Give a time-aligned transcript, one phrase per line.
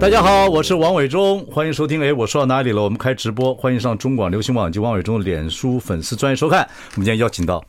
[0.00, 2.02] 大家好，我是王伟忠，欢迎收听。
[2.02, 2.82] 哎，我说到哪里了？
[2.82, 6.66] 我们开直播，欢迎上中广流行网及王伟忠的脸书粉丝专业收看。
[6.94, 7.62] 我们今天邀请到，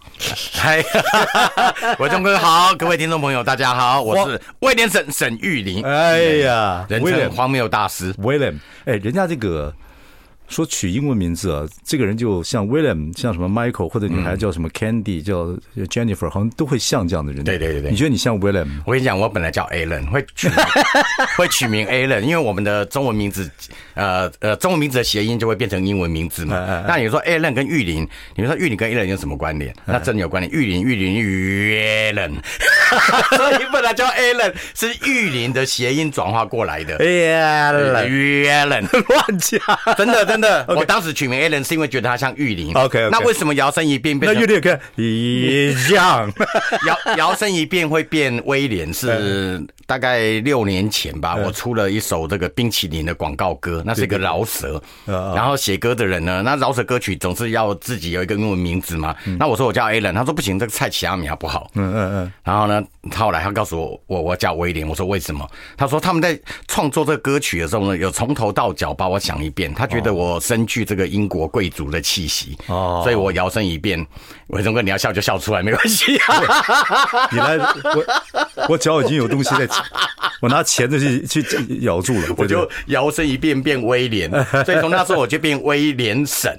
[0.53, 0.81] 嗨，
[1.99, 5.83] 伟忠哥好，各位听众朋友大家好，我是威廉沈沈玉林。
[5.85, 8.57] 哎呀，人称荒谬大师威廉。
[8.85, 9.73] 哎，人家这个。
[10.51, 17.43] 说取英文名字啊，这个人就像 William，像什么 Michael，或者女孩叫什么 Candy，叫 Jennifer，好像都会像这样的人。
[17.43, 18.67] 对对对对，你觉得你像 William？
[18.85, 20.49] 我跟你讲，我本来叫 Alan，会取
[21.37, 23.49] 会取名 Alan，因为我们的中文名字，
[23.93, 26.83] 呃呃，中文名字的谐音就会变成英文名字嘛。
[26.85, 29.73] 那你说 Alan 跟玉林，你说玉林跟 Alan 有什么关联？
[29.85, 32.33] 那真的有关联，玉林玉林玉 Alan，
[33.37, 36.97] 所以本来叫 Alan 是玉林的谐音转化过来的。
[36.97, 40.40] Alan 玉 Alan 乱讲，真的真的。
[40.67, 42.73] 我当时取名 Alan 是因为觉得他像玉林。
[42.75, 43.09] OK，, okay.
[43.09, 44.41] 那为什么摇身一变变成？
[44.41, 46.31] 那玉林跟 一样。
[46.87, 54.81] 摇摇身一变会变威廉是大概六年前吧，我出了一首这个冰淇淋的广告歌，那是一个饶舌。
[55.05, 59.13] 然后写歌的人呢，那饶舌歌曲总是要自己有一个英文名字嘛。
[59.37, 61.69] 那我说我叫 Alan，他说不行，这个蔡奇阿米亚不好。
[61.75, 62.33] 嗯嗯嗯。
[62.41, 62.81] 然后呢，
[63.13, 64.87] 后来他告诉我，我我叫威廉。
[64.87, 65.45] 我说为什么？
[65.75, 66.39] 他说他们在
[66.69, 70.21] 创作这个歌曲的时候呢，有从头到脚把我想一遍，他觉得我。
[70.21, 74.05] 我身具这个英国贵族的气息哦，所以我摇身一变，
[74.47, 76.13] 伟忠哥，你要笑就笑出来，没关系。
[77.31, 78.05] 你来，我
[78.69, 79.67] 我脚已经有东西在，
[80.41, 84.29] 我拿钳子去去咬住了，我就摇身一变变威廉，
[84.65, 86.57] 所以从那时候我就变威廉沈。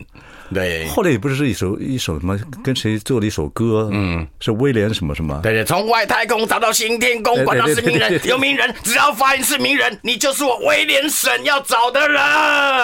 [0.53, 5.41] 对，后来也不是一首一首什么，跟谁做了一首歌，嗯，是威廉什么什么？
[5.43, 12.21] 对对，从外太空找到新天宫，管他是名人有名人，只要发现是名人，你就是我威廉沈要找的人。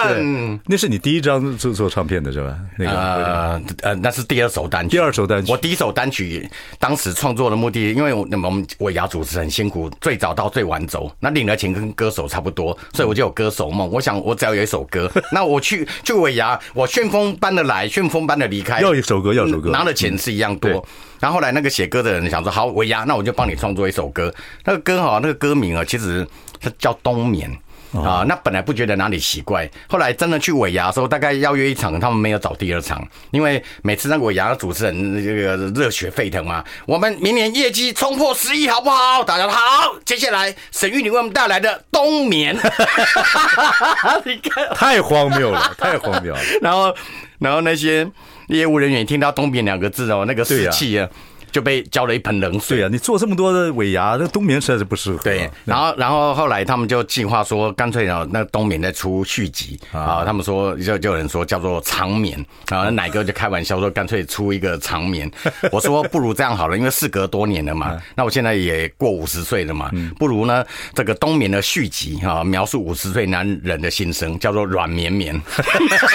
[0.07, 2.57] 对，那是你第一张做做唱片的是吧？
[2.77, 4.97] 那个呃呃，那是第二首单曲。
[4.97, 13.89] 第二首单曲，我第一首单曲当时创作的目的，因为我们尾牙主持很辛苦，最早到最晚走，那领的钱跟歌手差不多，所以我就有歌手梦。
[13.89, 20.69] 我想我只要有一首歌， 那我去去尾牙，我旋风般的来，旋风般的离开，要一首歌，要一首歌，拿的钱是一样多。
[20.71, 20.83] 嗯、
[21.19, 24.33] 然后后来那个写歌的人想说，好，我押，那我就帮你创作一首歌。
[24.65, 26.27] 那个歌哈，那个歌名啊，其实
[26.59, 27.49] 它叫冬眠。
[27.93, 36.63] 啊，那本来不觉得哪里奇怪，后来真的去尾牙的时候，大概邀约一场，他们没有找第二场，因为每次那个尾牙的主持人这个热血沸腾嘛。
[36.85, 39.23] 我们明年业绩冲破十亿，好不好？
[39.23, 42.55] 大家好，接下来沈玉你为我们带来的冬眠，
[44.25, 46.39] 你看，太荒谬了，太荒谬了。
[46.61, 46.95] 然后，
[47.39, 48.07] 然后那些
[48.47, 51.09] 业务人员听到“冬眠”两个字哦，那个士气啊。
[51.51, 52.77] 就被浇了一盆冷水。
[52.77, 55.17] 对、啊，你做这么多的尾牙，那冬眠实在是不适合。
[55.23, 60.23] 对，然后然后后来他们就计划说，干脆啊，那冬眠再出续集啊。
[60.25, 65.29] 他们说就就有人说叫做长眠啊，奶哥就开玩笑说干脆出一个长眠。
[65.71, 75.39] 我说不如这样好了，因为事隔多年了嘛，那我现在也过五十岁了嘛，不如呢这个冬眠的续集啊，描述五十岁男人的心声，叫做软绵绵。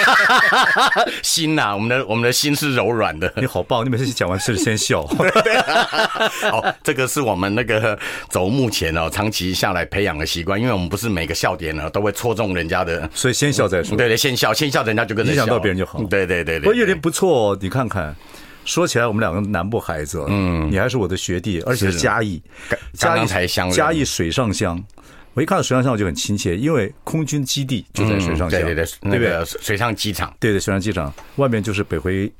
[1.21, 3.31] 心呐，我们的我们的心是柔软的。
[3.37, 5.05] 你好棒，你每次讲完事先笑。
[6.51, 7.97] 哦，这个是我们那个
[8.29, 13.97] 走目前哦，长期下来培养的习惯，因为我们不是每个笑点呢都会戳中人家的，所以先笑再说。
[13.97, 15.99] 对对，先笑，先笑，人家就跟着笑，影响到别人就好。
[16.03, 18.15] 对对对对，不过有点不错，你看看，
[18.63, 22.41] 说起来我们两个南部孩子，嗯，你还是我的学弟，而且是嘉义，
[22.93, 24.81] 嘉义才乡，嘉义水上乡。
[25.33, 29.45] 我一看到水上乡我就很亲切，因为空军基地就在水上乡，对对对，对不对？
[29.61, 32.31] 水上机场，对对，水上机场外面就是北回。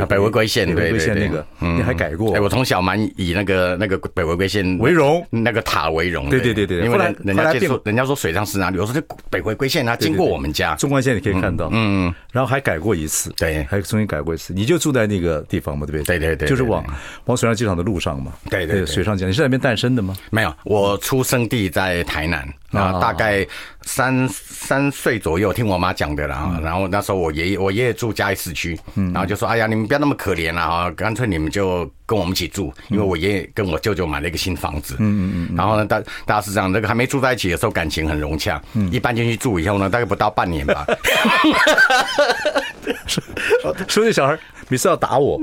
[0.00, 2.34] 北回归线，北回归线那个，你还改过？
[2.34, 6.28] 哎，我从小蛮以那个那个北回归线为荣，那个塔为荣。
[6.28, 8.78] 对对对对，因为人家说人家说水上是哪里？
[8.78, 9.00] 我说这
[9.30, 11.68] 北回归线它经过我们家纵贯线，你可以看到。
[11.72, 14.52] 嗯，然后还改过一次，对，还重新改过一次。
[14.54, 16.18] 你就住在那个地方嘛，对不对？
[16.18, 16.84] 对对对，就是往
[17.26, 18.32] 往水上机场的路上嘛。
[18.50, 20.16] 对对，水上机场，你是在那边诞生的吗？
[20.30, 22.48] 没有，我出生地在台南。
[22.72, 23.46] 啊，大概
[23.82, 26.58] 三三岁左右，听我妈讲的啦。
[26.62, 34.96] 然后那时候我爷爷，我爷爷住嘉义市区，然后就说：“哎呀，你们不要那么可怜了啊，干脆你们就跟我们一起住。”因为我爷爷跟我舅舅买了一个新房子。
[34.98, 35.56] 嗯嗯嗯。
[35.56, 38.60] 然后呢，大大家是，这个还没住在一起的时候，感情很融洽。
[38.74, 38.90] 嗯。
[38.90, 40.86] 一搬进去住以后呢，大概不到半年吧。
[43.88, 44.38] 说这小孩
[44.68, 45.38] 每次要打我，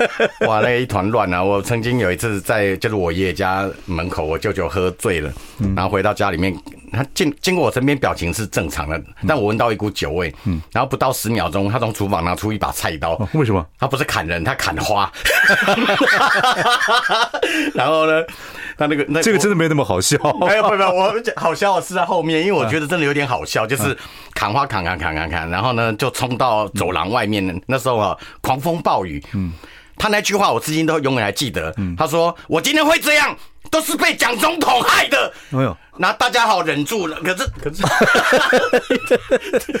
[0.46, 1.42] 哇，那一团乱啊！
[1.42, 5.32] 我曾经有一次在就是我爷爷家门口，我舅舅喝醉了，
[5.74, 6.54] 然后回到家里面。
[6.94, 13.64] 他经经过我身边，表情是正常的，但我闻到一股酒味，嗯，然后不到十秒钟，他从厨房拿出一把菜刀，为什么？
[13.78, 15.10] 他不是砍人，他砍花，
[17.74, 18.22] 然后呢？
[18.76, 23.96] 他那个那这个真的没那么好笑， 没有没有我 好笑是在后面，因为我觉得真的有点好笑，就是
[24.34, 29.52] 砍花砍砍砍砍砍，然后呢就冲到走廊外面，那时候啊狂风暴雨，嗯，
[29.96, 33.36] 他那句话我至今都永远还记得，嗯，他说我今天会这样，
[33.74, 35.76] 都是被蒋总统害的，没有。
[35.96, 37.82] 那大家好忍住了，可是可是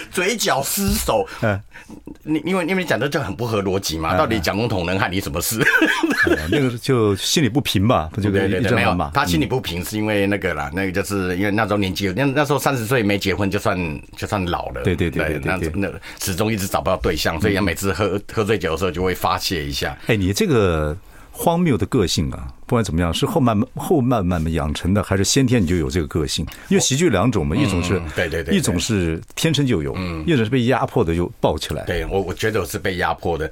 [0.10, 1.24] 嘴角失手。
[1.42, 1.60] 嗯，
[2.24, 5.64] 你因为因为你讲的就很不合逻辑嘛，到底蒋总统能害你什么事？
[6.50, 9.12] 那个就心里不平吧，不 就对对对，没有嘛。
[9.14, 13.78] 他心里不平是因为那个啦，那个就是因为那时候年纪，那那时候三十岁没结婚就算
[14.16, 14.82] 就算老了。
[14.82, 15.88] 对对对对，那那
[16.20, 19.96] 始终一直找不到对象，所以他每次喝喝醉酒的时候就会发泄一下。
[20.08, 20.96] 哎，你这个。
[21.36, 26.46] 荒谬的个性啊，不管怎么样，是后慢慢后慢慢养成的，还是先天你就有这个个性？
[26.68, 31.82] 因为喜剧两种嘛，一种是对对对，一种是天生就有，嗯，一种是被压迫的就爆起来。
[31.86, 33.50] 对我，我觉得我是被压迫的。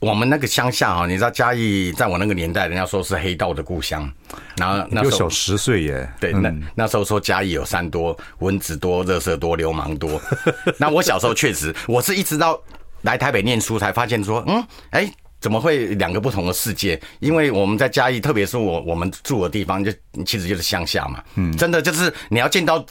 [0.00, 4.10] 我们那个乡下啊，你知道嘉义，在我那个年代，人家说是黑道的故乡。
[4.56, 10.20] 然后那时候小十岁耶，对，那那时候说嘉义有山多，蚊子多，热色多，流氓多。
[10.78, 12.60] 那我小时候确实，我是一直到
[13.02, 15.08] 来台北念书才发现说，嗯，哎。
[15.44, 16.98] 怎么会两个不同的世界？
[17.20, 19.92] 因为我们在嘉义，特别是我我们住的地方，就
[20.24, 21.22] 其实就是乡下嘛。
[21.34, 22.82] 嗯，真的就是你要见到。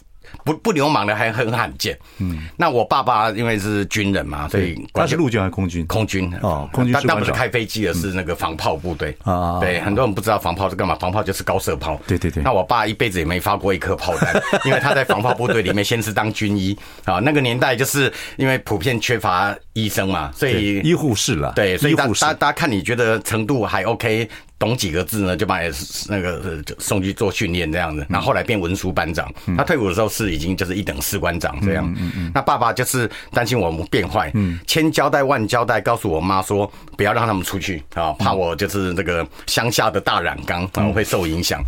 [0.43, 1.97] 不不流氓的还很罕见。
[2.19, 5.85] 嗯，那我爸爸因为是军人嘛，所以他是陆军还是空军？
[5.85, 6.93] 空军哦，空军。
[6.93, 9.59] 但但不是开飞机的，是那个防炮部队啊。
[9.59, 11.99] 对，很多人不知道防炮是干嘛，防炮就是高射炮。
[12.07, 12.43] 对对对。
[12.43, 17.19] 那我爸一辈子也没发过一颗炮弹， 因为他在防炮部队里面先是当军医啊。
[17.19, 21.53] 那个年代就是因为普遍缺乏医生嘛，所以医护士了。
[21.55, 24.29] 对，所以大大大家看你觉得程度还 OK。
[24.63, 25.69] 懂几个字呢，就把你
[26.07, 29.29] 那个送去做训练这样子，然后后来变文书班长。
[29.57, 31.93] 他退伍的时候是已经就是一等士官长这样。
[32.33, 34.31] 那爸爸就是担心我们变坏，
[34.65, 41.61] 千交代万交代，告诉我妈说不要让他们出去啊，怕我就是这个乡下的大染缸，然后会受影响。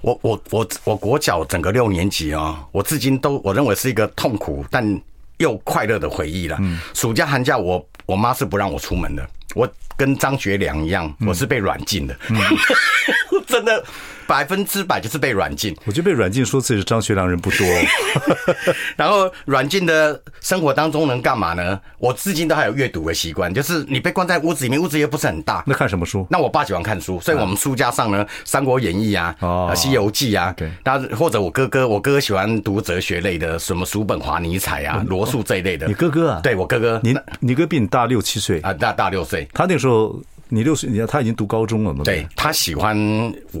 [0.00, 4.98] 我我我我国小整个六年级啊，我至今都我认为是一个痛苦但
[5.36, 6.58] 又快乐的回忆了。
[6.94, 9.28] 暑假寒假我我妈是不让我出门的。
[9.54, 12.36] 我跟张学良一样，我是被软禁的，嗯、
[13.46, 13.84] 真的。
[14.28, 15.74] 百分之百就是被软禁。
[15.86, 17.66] 我觉得被软禁说自己是张学良人不多。
[18.94, 21.80] 然后软禁的生活当中能干嘛呢？
[21.98, 25.64] 我至今都还有阅读的习惯，就是你被关在屋子里面，屋子又不是很大。
[25.66, 26.26] 那看什么书？
[26.28, 29.34] 那我爸喜欢看书，所以我们书架上呢，《三国演义》啊，
[29.74, 30.70] 《西游记》啊，对。
[30.84, 35.86] 那或者我哥哥，我哥哥喜欢读哲学类的，什么叔本华、尼采啊、罗素这一类的。
[35.86, 36.40] 你哥哥啊？
[36.42, 37.00] 对，我哥哥。
[37.02, 38.74] 你你哥比你大六七岁啊？
[38.74, 39.48] 大大六岁。
[39.54, 40.20] 他那时候。
[40.48, 42.02] 你六岁，你看他已经读高中了嘛？
[42.04, 42.96] 对，他喜欢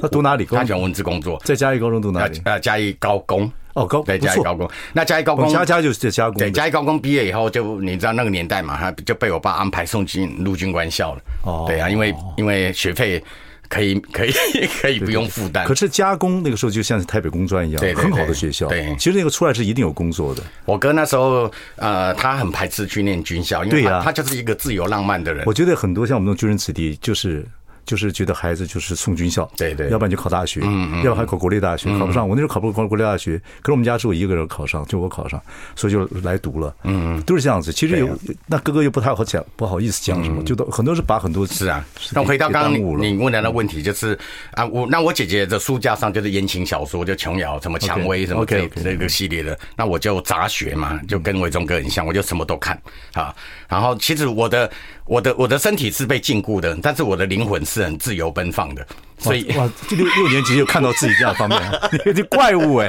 [0.00, 0.44] 他读哪里？
[0.44, 2.40] 他喜欢文字工作，在嘉义高中读哪里？
[2.44, 4.68] 呃，嘉义高工哦，高对嘉义高工。
[4.92, 6.38] 那嘉义高工，家家就是在加工。
[6.38, 11.20] 对，嘉义高工毕业以后，就你知道那个年代嘛，他就被我爸安排送进陆军官校了。
[11.42, 13.22] 哦，对啊，因为因为学费。
[13.68, 14.32] 可以 可以
[14.80, 18.66] 可以不用负担，可是加工那个时候就像是台北工专一样，对，很好的学校。
[18.68, 20.42] 对，其实那个出来是一定有工作的。
[20.64, 25.44] 我哥那时候呃，他很排斥去念军校，因为他他就是一个自由浪漫的人。
[25.46, 27.46] 我觉得很多像我们这种军人子弟就是。
[27.88, 32.28] 就是觉得孩子就是送军校，对对，要不然就考大学，嗯嗯，要不然还考国立大学，考不上。
[32.28, 35.42] 我那时候考不上国立大学，可是我们家只有一个人考上，就我考上，
[35.74, 36.76] 所以就来读了。
[36.84, 37.72] 嗯嗯，都是这样子。
[37.72, 38.14] 其实有
[38.46, 41.82] 那哥哥又不太好讲，不好意思讲什么，就都很多是把很多是啊。
[42.12, 44.18] 那回到刚刚你问的那问题，就是
[44.50, 52.78] 啊，我那我姐姐的书架上就是言情小说，就琼瑶什么蔷薇什么这这个系列的，那我就杂学嘛，就跟伟忠哥很像，我就什么都看
[53.14, 53.34] 啊。
[53.66, 54.70] 然后其实我的。
[55.08, 58.84] 我的我的身体是被禁锢的，但是我的灵魂是是很自由奔放的。
[59.18, 61.60] 所以哇，这六六年级就看到自己这样方面，
[62.06, 62.88] 你这怪物哎！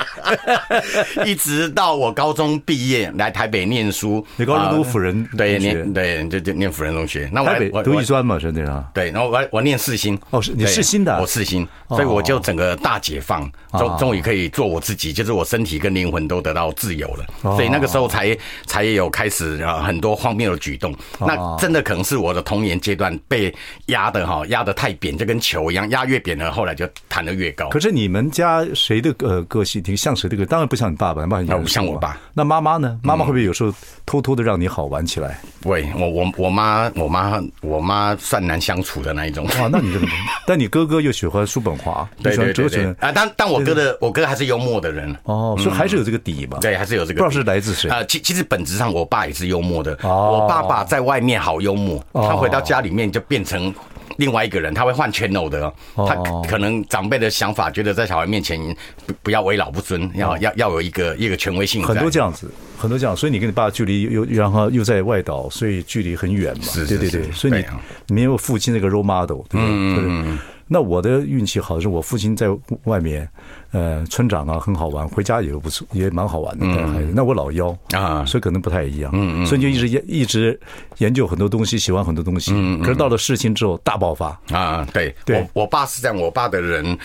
[1.25, 7.27] 一直到我高中毕业来台北念书，你高中读辅仁对念对就就念辅仁中学。
[7.33, 7.41] 那
[7.73, 8.85] 我读艺专嘛，兄弟啊。
[8.93, 17.25] 对，然后我我念四星哦，是你世新的，我四星，所以我就整个大解放，终终于可以做我自己，就是我身体跟灵魂都得到自由了。
[17.41, 20.95] 所以那个时候才才有开始啊很多荒谬的举动。
[21.19, 23.51] 那真的可能是我的童年阶段被
[23.87, 26.18] 压的哈压的太扁，就跟球一样压越。
[26.19, 27.69] 扁了，后来就弹得越高。
[27.69, 30.45] 可是你们家谁的呃个性挺像谁的歌？
[30.45, 32.17] 当然不像你爸爸，爸爸像我爸。
[32.33, 32.99] 那妈妈呢？
[33.03, 33.73] 妈妈会不会有时候
[34.05, 35.39] 偷偷的让你好玩起来？
[35.61, 39.45] 不会，我我我妈我妈我妈算难相处的那一种。
[39.45, 40.07] 哇，那你这个，
[40.45, 46.57] 但你哥哥又喜欢叔本华，对对对啊，但但我哥的我哥还是幽默的人哦，所以还是有这个底吧。
[46.61, 47.23] 对，还是有这个。
[47.23, 48.03] 不知道是来自谁啊？
[48.05, 49.97] 其其实本质上，我爸也是幽默的。
[50.03, 53.73] 我爸爸在外面好幽默，他回到家里面就变成。
[54.17, 55.73] 另外一个人，他会换 channel 的。
[55.95, 56.15] 他
[56.47, 58.59] 可能长辈的想法，觉得在小孩面前
[59.05, 61.83] 不不要为老不尊，要要要有一个一个权威性。
[61.83, 66.63] 很多这样子，很多这样，所以你跟你爸距离又然后又在外岛，所以距离很远嘛。
[66.63, 67.65] 是，对对对，所以你
[68.07, 70.37] 你没有父亲那个 role model，对不对？
[70.69, 72.47] 那我的运气好，是我父亲在
[72.85, 73.27] 外面。
[73.71, 77.11] 呃，村长啊，很好玩，回家也不错，也蛮好玩的带孩子。
[77.13, 79.11] 那我老幺啊，所以可能不太一样。
[79.13, 80.59] 嗯嗯，所以就一直研一直
[80.97, 82.51] 研究很多东西，喜欢很多东西。
[82.55, 84.87] 嗯，可是到了世新之后大爆发啊！
[84.91, 86.97] 对对，我我爸是这样，我爸的人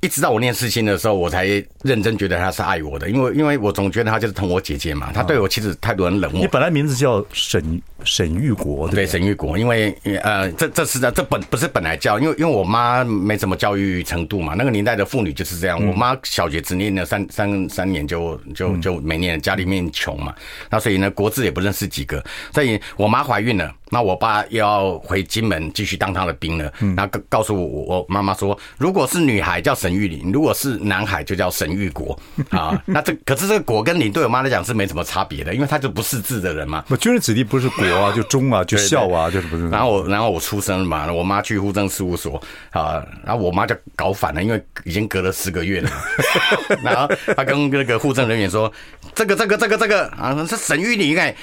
[0.00, 1.44] 一直到我念世新的时候，我才
[1.82, 5.10] 认真觉得他是爱我的，因为因为我总觉得他就是疼我姐姐嘛。
[5.12, 6.40] 他对我其实态度很冷漠。
[6.40, 16.16] 你本来名字叫沈沈玉国，对沈玉国，因为呃，这这是的，这本不是本来叫，因为因为我妈没什么教育程度嘛，那个年代的妇女就是这样，我妈。
[16.24, 20.34] 小学只念了三三三年就就就没念，家里面穷嘛，
[20.70, 23.70] 那所以呢国字也不认识几个，所以我妈怀孕了。
[23.90, 32.82] 那我爸要回金门继续当他的兵了，那告告诉我我妈妈说，如果是女孩叫沈玉玲，如果是男孩就叫沈玉国 啊。
[32.86, 36.82] 那这可是这个国跟林对我妈来讲是没什么差别的，因为他就不识字的人嘛。
[36.88, 39.68] 那军人子弟不是国啊，就忠啊，就孝啊，就是不是。
[39.68, 45.90] 然后我然后我出生了嘛，我妈去户政事务所啊，然后我妈就搞反了，因为已经隔了十个月了。
[46.82, 48.72] 然后她跟那个护政人员说，
[49.14, 51.34] 这个这个这个这个啊是沈玉玲哎，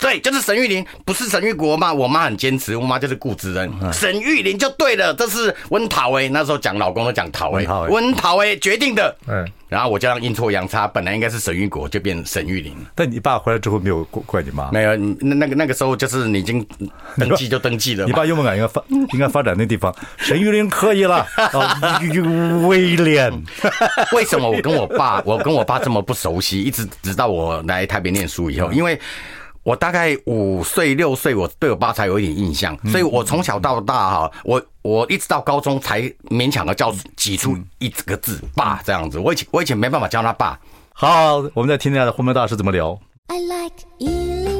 [0.00, 1.92] 对，就是沈玉玲，不是沈玉国嘛。
[1.92, 9.16] 我妈很坚持，我妈就是固执人，沈玉玲就对了，这是温桃哎，那时候讲老公都讲桃哎，温桃哎决定的。
[9.28, 12.74] 嗯，然后我就让阴错阳差，本来应该是沈玉国，就变沈玉林。
[12.94, 14.70] 但你爸回来之后没有怪你妈？
[14.70, 16.64] 没有，那那个那个时候就是你已经
[17.16, 18.04] 登记就登记了。
[18.06, 21.26] 你爸幽默感应该发应该发展那地方，沈玉林可以了。
[22.66, 23.32] 威廉，
[24.12, 26.62] 为什么我跟我爸我跟我爸这么不熟悉？
[26.62, 28.98] 一直直到我来台北念书以后，因为。
[29.66, 39.18] 我大概五岁六岁，我对我爸才有一点印象，所以我从小到大哈，我我一直到高中才勉强的叫挤出一个字“爸”这样子。
[39.18, 40.56] 我以前我以前没办法叫他爸。
[40.92, 42.96] 好，我们再听听他的荒谬大师怎么聊。
[43.26, 44.55] I like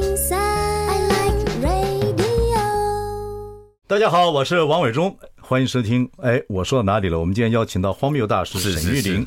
[3.89, 6.11] 大家好，我是王伟忠，欢迎收听。
[6.21, 7.21] 哎，我说到哪里了？
[7.21, 9.25] 我们今天邀请到荒谬大师沈玉玲。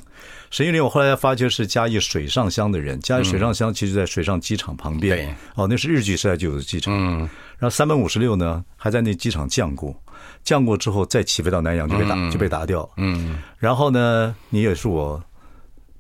[0.52, 3.00] 沈玉玲，我后来发觉是嘉义水上乡的人。
[3.00, 5.16] 嘉义水上乡其实在水上机场旁边。
[5.16, 6.94] 对，哦，那是日据时代就有的机场。
[6.94, 7.20] 嗯，
[7.58, 9.96] 然后三本五十六呢，还在那机场降过，
[10.44, 12.88] 降过之后再起飞到南洋就被打就被打掉。
[12.98, 15.24] 嗯，然后呢，你也是我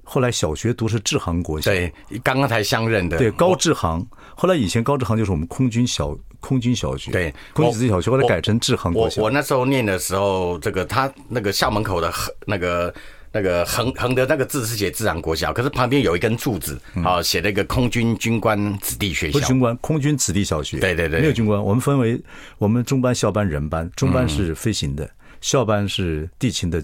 [0.03, 1.89] 后来小学读是志航国小，对，
[2.21, 3.17] 刚刚才相认的。
[3.17, 4.05] 对，高志航。
[4.35, 9.21] 后来以前高志航就是我们空军小空军小学，对，空军子弟小学，后来改成志航国小。
[9.21, 12.11] 我我那时候念的时候，这个他那个校门口的
[12.45, 12.93] 那个。
[13.31, 19.33] 那个横横的那个字是写自然国小，可是旁边有一根柱子，好写了一个空军军官子弟学校。
[19.33, 20.79] 不是军官，空军子弟小学。
[20.79, 21.63] 对对对，没有军官。
[21.63, 22.19] 我们分为
[22.57, 23.87] 我们中班、校班、人班。
[23.95, 25.07] 中班是飞行的，
[25.41, 26.83] 校班是地勤的，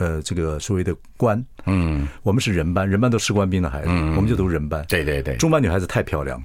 [0.00, 1.42] 呃，这个所谓的官。
[1.66, 4.82] 嗯，我们是人班，人班都士官兵的孩子，我们就读人班。
[4.88, 6.42] 对对对，中班女孩子太漂亮，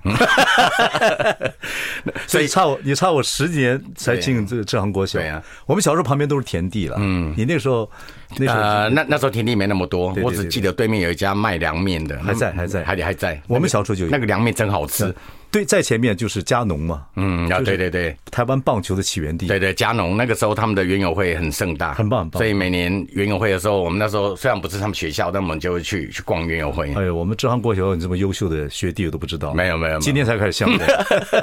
[2.28, 5.18] 所以差我你差我十年才进这个志航国小。
[5.20, 6.98] 对呀，我们小时候旁边都是田地了。
[7.00, 7.90] 嗯，你那时候。
[8.38, 13.40] 那时候呃，那那时候田地没那么多，我只记得对面有一家卖凉面的，还在还在还还在。
[13.48, 15.14] 我们小时候就有那个凉面真好吃。
[15.56, 19.48] 对，在前面就是加农嘛，嗯，啊，对对对，台湾棒球的起源地。
[19.48, 22.38] 对对，加农那个时候他们的园游会很盛大，很棒很棒。
[22.42, 26.94] 所以每年园游会的时候，我们那时候虽然不是他们学校，但我们就会去去逛园游会。
[26.96, 29.54] 哎呦，我们志航国小有这么优秀的学弟，我都不知道。
[29.54, 30.82] 没有没有，今天才开始相认。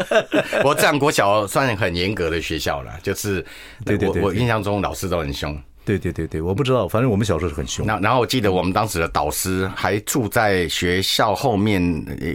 [0.63, 3.43] 我志航国小算很严格的学校了，就是
[3.83, 5.59] 对对对，我印象中老师都很凶。
[5.85, 7.85] 对对对对，我不知道，反正我们小时候是很凶。
[7.85, 11.83] 那然后我记得我们当时的导师还住在学校后面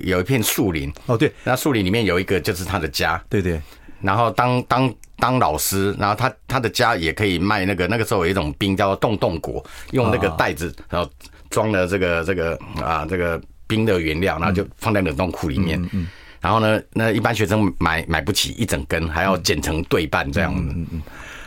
[0.04, 0.92] 有一片树林。
[1.06, 3.24] 哦，对，那树林里面有一个就是他的家。
[3.30, 3.62] 对对。
[4.01, 11.10] 然后当当当老师，然后他他的家也可以卖那个那个时候有一种冰叫做冻冻果，用那个袋子然后
[11.50, 15.82] 装了这个这个啊这个冰的原料，然后就放在冷冻库里面。
[15.84, 16.08] 嗯嗯。
[16.42, 20.74] 然后呢，那一般学生买买不起一整根，还要剪成对半这样子。
[20.75, 21.01] 嗯嗯。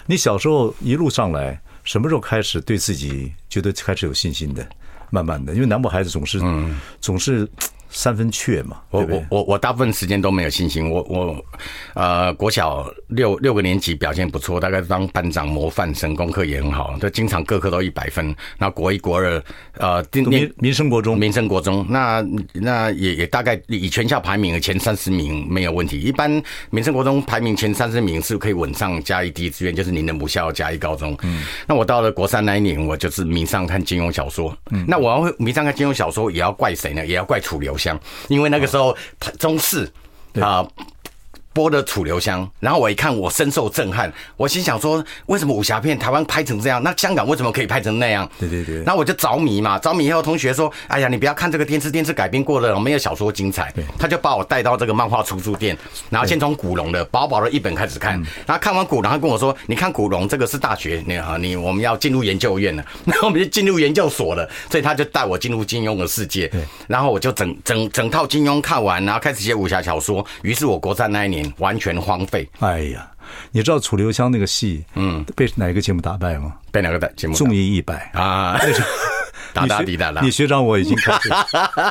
[0.06, 1.60] 你小时候一路上来。
[1.90, 4.64] 什么时候开始对自己觉得开始有信心的？
[5.10, 7.48] 慢慢的，因为南部孩子总是，嗯，总是。
[7.90, 10.88] 三分雀嘛，我我我我大部分时间都没有信心。
[10.88, 11.44] 我我
[11.94, 18.32] 呃，国小六六个年级表现不错，大概当班长模范生，功课也很好，就经常各科都一百分。
[18.58, 19.42] 那国一国二
[19.72, 26.00] 呃，民民生国中，民生国中，那那也也大概以全校排名的前三十名没有问题。
[26.00, 26.30] 一般
[26.70, 31.16] 民生国中排名前三十名是可以稳上嘉义第一志愿，就是您的母校嘉义高中。
[31.22, 34.56] 嗯，那我到了国三那一年，我就是迷上看金庸小说。
[34.70, 37.04] 嗯，那我要迷上看金庸小说，也要怪谁呢？
[37.04, 37.79] 也要怪楚留。
[38.28, 38.96] 因为那个时候，
[39.38, 39.90] 中式
[40.40, 40.66] 啊，
[41.52, 44.12] 播的《楚留香》，然后我一看，我深受震撼。
[44.36, 46.82] 我心想说，为什么武侠片台湾拍成这样？
[46.82, 48.28] 那香港为什么可以拍成那样？
[48.38, 48.76] 对对对。
[48.82, 55.76] 然后我就着迷嘛，着迷以后，同学说：“哎呀，你不要看这个电视，电视改编过了没有小说精彩。”他就把我带到这个漫画出书店，
[56.08, 58.14] 然后先从古龙的薄薄的一本开始看。
[58.46, 66.50] 然后看完古龙，他跟我说：“你看古龙这个是大学，你啊，你我们要进入研究院了， 然后我们就进入研究所了。”所以他就带我进入金庸的世界。
[66.86, 70.24] 然后我就整整整套金庸看完，然后开始写武侠小说。
[70.42, 72.48] 于是我国战那一年完全荒废。
[72.60, 73.10] 哎呀，
[73.52, 76.54] 你知道楚留香那个戏，嗯，被哪个节目打败吗？
[76.72, 77.34] 被哪个节目？
[77.34, 78.58] 综艺一百啊，
[79.52, 81.30] 打打滴答答，你学长我已经开始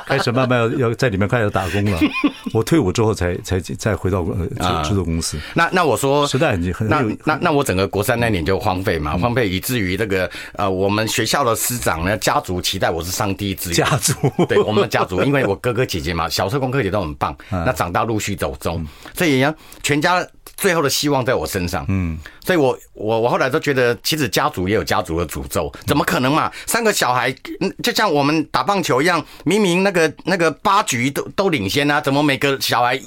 [0.05, 1.99] 开始慢慢要要在里面开始打工了。
[2.53, 4.25] 我退伍之后才才再回到
[4.59, 5.37] 呃制作公司。
[5.53, 13.75] 那那我说时代很很那那那我整个国三那年就荒废嘛，荒废以至于这个呃我们学校的师长呢，家族期待我是上第一志愿。
[13.87, 14.13] 家族
[14.47, 18.85] 对我们的家族，因为我哥哥姐姐嘛，小时候功课也都很棒，那长大陆续走中，
[19.15, 20.25] 所以呢全家。
[20.59, 26.51] 最后的希望在我身上，嗯，所以我我我后来都觉得，其实家族也有家族的诅咒，怎么可能嘛？
[26.65, 27.33] 三个小孩，
[27.81, 32.99] 就像我们打棒球一样，明明那个那个八局都都领先啊，怎么每个小孩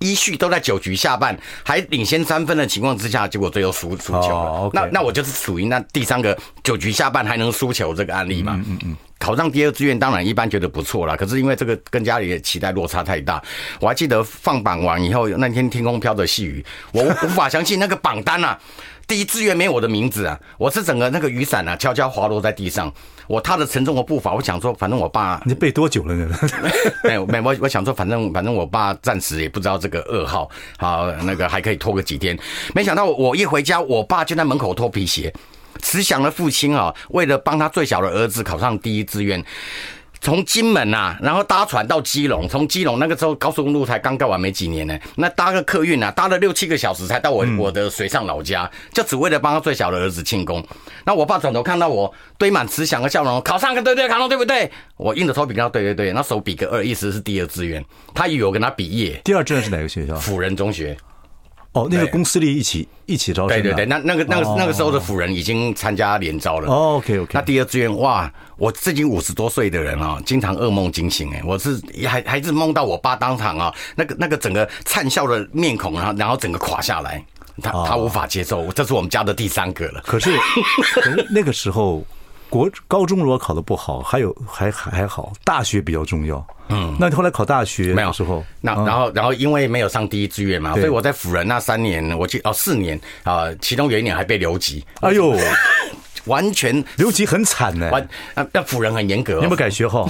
[0.00, 4.70] 依序都在九局下半还领先三分的情况之下，结果最后输输球了？
[4.72, 8.60] 那那我就是属于那第三个九局下半还能输球这个案例嘛？
[8.66, 8.96] 嗯嗯。
[9.18, 13.42] 考上第二志愿当然一般觉得不错啦，可是因为这个跟家里的期待落差太大，
[13.80, 18.58] 我还记得放榜完以后那天天空飘着细雨，我 无法相信那个榜单啊，
[19.06, 22.92] 第一志愿没有我的名字啊，我是整个那个雨伞啊悄悄滑落在地上，
[23.26, 26.28] 我踏着沉重的步伐，我想说反正我爸你背多久了呢？
[27.02, 32.38] 没有没有，我我想说反正反正我爸暂时也不知道这个噩耗，好那个还可以拖个几天，
[32.74, 35.32] 没想到我一回家，我爸就在门口脱皮鞋。
[35.80, 39.42] 慈祥的父亲啊，为了帮他最小的儿子考上第一志愿，
[40.20, 50.64] 从金门啊，然后搭船到基隆，从基隆那个时候高速公路才刚盖完没几年呢，那搭个客运啊，搭了六七个小时才到我我的水上老家，就只为了帮他最小的儿子庆功。
[51.04, 54.70] 那我爸转头看到我堆满慈祥的笑容，考上个对对，考上对不对？
[54.96, 57.84] 我硬着头皮跟他对对对，那手比个二，意思是第二志愿。
[58.14, 59.20] 他以为我跟他比耶。
[59.24, 60.16] 第二志愿是哪个学校？
[60.16, 60.96] 辅仁中学。
[61.76, 63.60] 哦，那个公司里一起一起招生。
[63.60, 66.72] 对对对，那那个那个那个时候的辅仁已经参加联招了。
[66.72, 67.30] 哦，OK OK。
[67.34, 77.22] 那第二志愿哇，我至今五十多岁的人啊，经常噩梦惊醒哎，我是还还是梦到我爸当场啊，那个那个整个灿笑的面孔，然后然后整个垮下来，
[77.62, 80.00] 他他无法接受，这是我们家的第三个了。
[80.06, 80.34] 可是
[80.94, 82.02] 可是那个时候。
[82.48, 86.44] 国高中如果考的不好，还有还还好，大学比较重要。
[86.68, 88.44] 嗯，那你后来考大学没有时候？
[88.60, 94.84] 那然后然后因为没有上第一志愿嘛，所以我在辅仁那三年，我记哦四年啊，其中有一年还被留级。
[95.00, 95.36] 哎呦！
[96.26, 100.08] 完全留级很惨呢，完那那辅仁很严格，你有没有改学号？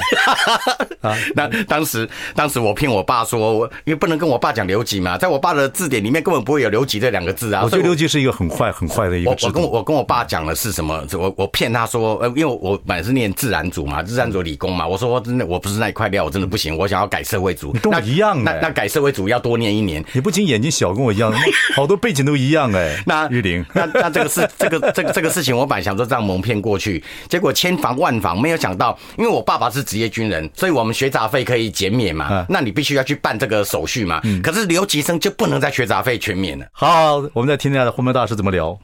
[1.01, 7.63] 啊，那当时当时我骗我爸说，我因为不能跟我爸讲留级嘛，在我爸的字典里面根本不会有留级这两个字啊。
[7.63, 9.31] 我觉得留级是一个很坏很坏的一个。
[9.31, 11.05] 我我跟我我跟我爸讲的是什么？
[11.13, 17.71] 我我骗他说，呃，因为我本来是念自然组嘛，自然组理工嘛，我说我真的我不是那一块料，我真的不行，我想要改社会组。
[17.73, 20.05] 你跟我一样，那那改社会组要多念一年。
[20.13, 21.33] 你不仅眼睛小，跟我一样，
[21.75, 22.97] 好多背景都一样哎。
[23.07, 27.03] 那玉玲，那那这个事这个这个这个事情，我本来想说这样蒙骗过去。
[27.29, 32.47] 结果千防万防，没有想到，因为我爸爸是职业军人，所以我们学杂费可以减免嘛。
[32.49, 34.23] 那你必须要去办这个手续嘛。
[34.43, 36.67] 可是留级生就不能再学杂费全免了。
[36.73, 38.79] 好，我们再听听他的荒谬大师怎么聊。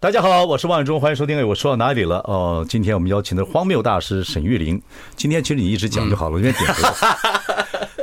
[0.00, 1.48] 大家好，我是王伟忠，欢迎收听。
[1.48, 2.18] 我说到哪里了？
[2.24, 4.80] 哦，今天我们邀请的荒谬大师沈玉琳。
[5.16, 6.64] 今天其实你一直讲就好了，因为点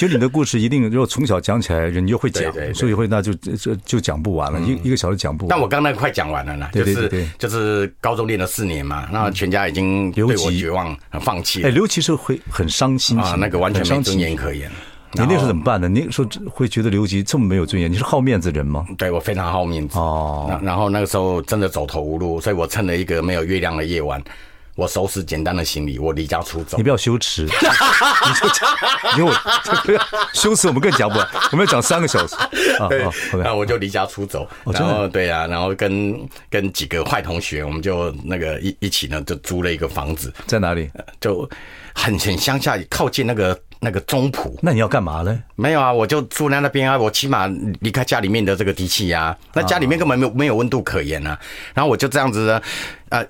[0.00, 5.50] 其实你的故事一定，如果从小讲起来，人就会讲，所以会那就就就讲不完了，一一个小时讲不完。
[5.50, 11.68] 但我刚才快讲完了呢，就是就是高中练了四年嘛，那全家已经对我绝望，放弃了。
[11.68, 14.70] 哎，留级是会很伤心啊，那个完全没尊严可言。
[15.12, 15.86] 你那时候怎么办呢？
[15.86, 17.92] 你说会觉得留级这么没有尊严？
[17.92, 18.86] 你是好面子人吗？
[18.96, 20.58] 对，我非常好面子哦。
[20.62, 24.18] 然后那个时候真的走投无路，所以我趁了一个没有月亮的夜晚。
[24.80, 26.78] 我收拾简单的行李，我离家出走。
[26.78, 27.50] 你不要羞耻， 你
[28.40, 28.66] 就讲，
[29.18, 29.36] 因为我
[30.32, 32.34] 羞耻，我们更讲不完，我们要讲三个小时。
[32.88, 33.06] 对，
[33.44, 40.90] 那我就离家出走，然后对呀，然后跟跟几个坏同学，我们就那个一一起呢，就租了一个房子，在哪里？
[41.20, 41.46] 就
[41.94, 44.58] 很很乡下，靠近那个那个中埔。
[44.62, 45.42] 那你要干嘛呢？
[45.56, 47.46] 没有啊，我就住在那边啊，我起码
[47.80, 51.38] 离开家里面的这个低气啊，那家里面根本没有没有温度可言啊。
[51.74, 52.62] 然后我就这样子呢，
[53.10, 53.26] 呃。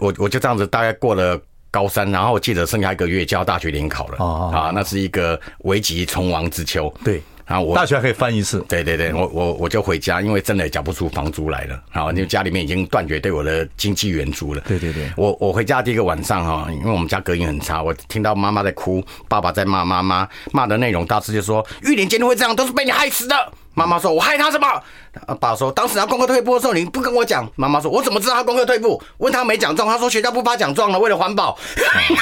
[0.00, 6.92] 我我就这样子，大概过了高三，然后我记得剩下一个月就要大学联考了哦啊，那是一个危急存亡之秋。
[7.02, 8.64] 对，然后我大学还可以翻一次。
[8.68, 14.62] 对对对，我我我就回家，因为真的也缴不出房租来了，好，因为家里面已经断绝对我的经济援助了。
[14.68, 23.34] 对对对，我我回家第一个晚上哈，因为我们家隔音很差，我听到妈妈在哭，爸爸在骂妈妈，骂的内容大致就说玉莲今天会这样，都是被你害死的。
[23.74, 24.66] 妈妈说：“我害他什么？”
[25.40, 29.02] 爸说：“当时他功课退步的时候，你不跟我讲。”妈妈说：“我怎么知道他功课退步？
[29.18, 31.58] 问他没奖状，他说学校不发奖状了，为了环保。
[31.76, 32.16] 嗯”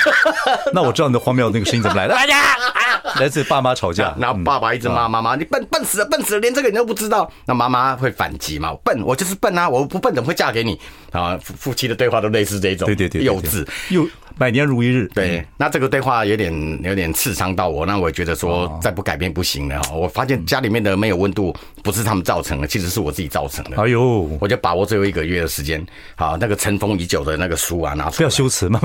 [0.73, 2.15] 那我知道你的荒谬那个声音怎么来的？
[3.21, 8.75] 来自爸妈吵架，然后爸爸一直骂妈妈：“你笨笨死了，笨死了，连这个你都不知道。”那妈妈会反击嘛？
[8.85, 9.69] 笨，我就是笨啊！
[9.69, 10.79] 我不笨怎么会嫁给你？
[11.11, 14.07] 啊，夫夫妻的对话都类似这种，对对对，幼稚又。
[14.39, 19.81] 百年如一日，对，那这个对话有点有点刺伤到我，那我觉得说再不改变不行了。
[19.93, 23.77] 我发现家里面的没有温度不是他们造成的，其实是我自己造成的。
[23.77, 25.85] 哎呦，我就把握最后一个月的时间，
[26.17, 28.81] 好，那个尘封已久的那个书啊拿出来，不要羞耻嘛。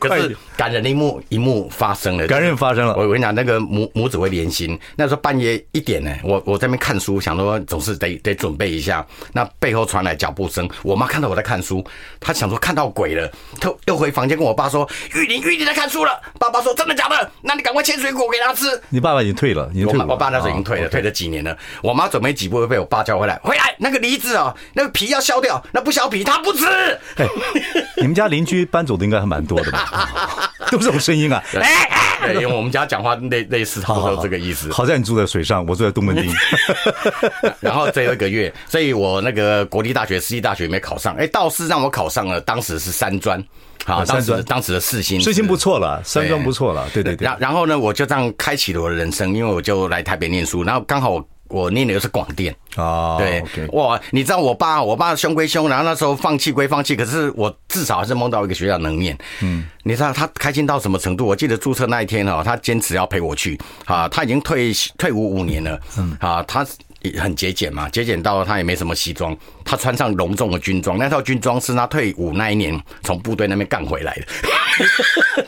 [0.00, 2.94] 可 是感人的一幕一幕发生了，感染发生了。
[2.96, 4.78] 我我跟你讲，那个母母子会连心。
[4.96, 9.04] 那时候半夜一点呢，我我在那边看书，想说总是得得准备一下。
[9.32, 11.84] 那背后传来脚步声，我妈看到我在看书，
[12.20, 17.30] 她想说看到鬼了，她又回房间跟我爸说：“玉林玉林在看书了。”爸爸说：“真的假的？
[17.42, 20.06] 那你赶快切水果给他吃。”你爸爸已经退了，已经退了。
[20.06, 21.56] 我爸那时候已经退了，退了几年了。
[21.82, 26.66] 我妈准备几步又被我爸叫回来，回来那个梨子哦，那个皮要削掉，那不削皮他不吃。
[27.96, 30.52] 你们家邻居搬走的应该还蛮多的吧？
[30.70, 31.42] 都是这种声音啊！
[32.22, 34.70] 对，因为我们家讲话类类似，差不多这个意思。
[34.72, 36.32] 好在你住在水上，我住在东门町。
[37.60, 43.42] 然后最后一个月，所以我那个国立大学、私立大学没考上，哎，倒是让我考上了，当时是三专。
[43.84, 47.26] 好，当时当时的四星，四星不错了，三专不错了，对对对。
[47.26, 61.26] 然然后呢，我就这样开启了我的人生，因为我就来台北念书，然后刚好我我念的又是广电哦，对，哇，你知道我爸，我爸凶归凶，然后那时候放弃归放弃，可是我至少还是梦到一个学校能念，嗯，你知道他开心到什么程度？
[61.26, 66.66] 我记得注册那一天哦，他坚持要陪我去，啊，他已经退退伍五年了，嗯，啊，他。
[67.02, 74.26] 也很节俭嘛，节俭到他也没什么西装，他穿上隆重的军装，那套军装是他退伍那一年从部队那边干回来的。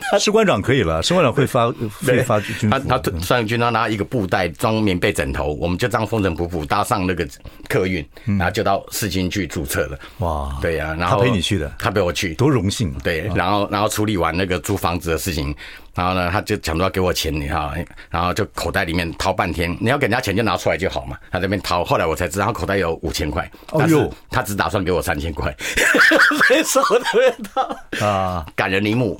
[0.19, 1.71] 士官长可以了，士官长会发
[2.05, 2.69] 会发军服。
[2.69, 7.27] 他他穿军装，拿一个布袋装棉被枕头，我们就这样风尘仆仆搭上那个
[7.67, 9.99] 客运，然后就到世新去注册了。
[10.19, 12.93] 哇，对呀，然后他陪你去的，他陪我去，多荣幸。
[13.03, 15.53] 对，然后然后处理完那个租房子的事情。
[15.95, 17.73] 然后呢，他就讲说要给我钱，你哈，
[18.09, 21.17] 然后就口袋里面掏半天，你要给人家钱就拿出来就好嘛。
[21.31, 23.95] 他这边掏，后来我才知道他口袋有五千块，但是
[24.29, 25.55] 他只打算给我三千块，
[26.49, 28.45] 没舍得掏啊。
[28.55, 29.19] 感人一幕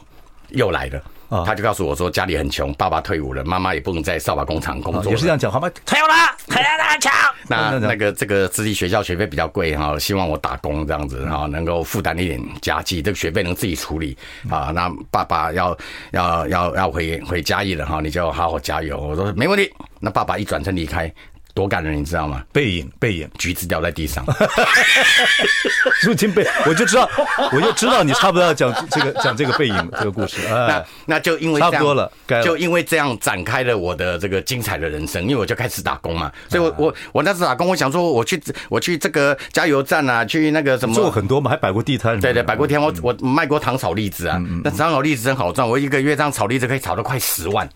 [0.50, 1.02] 又来了。
[1.46, 5.12] 他就告诉我说，家里很穷，爸爸退伍了，妈妈也不能在扫把工厂工作。
[5.12, 5.70] 也是这样讲好吗？
[5.86, 6.14] 退伍了，
[6.48, 7.12] 退了很穷。
[7.48, 14.18] 那 那个这个私立学校学费比较贵哈，希望我打工这样子哈，能够负担一点家计，这个学费能自己处理
[14.50, 14.72] 啊。
[14.74, 15.78] 那爸爸要
[16.12, 19.00] 要要要回回家义了哈，你就好好加油。
[19.00, 19.72] 我说没问题。
[20.00, 21.12] 那爸爸一转身离开。
[21.56, 22.44] 多感人，你知道吗？
[22.52, 24.26] 背影，背影，橘子掉在地上，
[26.04, 27.10] 入侵背，我就知道，
[27.54, 30.42] 我就知道你差不多要讲这个讲这个背影这个故事。
[30.48, 32.12] 那那就因为差不多了，
[32.44, 35.24] 就因为这样展开了我的这个精彩的人生。
[35.24, 42.20] 因为我就开始打工嘛，所以我我我那次打工，我想说我去我去这个加油站啊，去那个什么做很多嘛，还摆过地摊。
[42.20, 47.68] 对对，摆过地摊，我我卖过糖炒栗子啊，那糖炒栗子真好赚，我一个月这样炒栗子可以炒到快十万。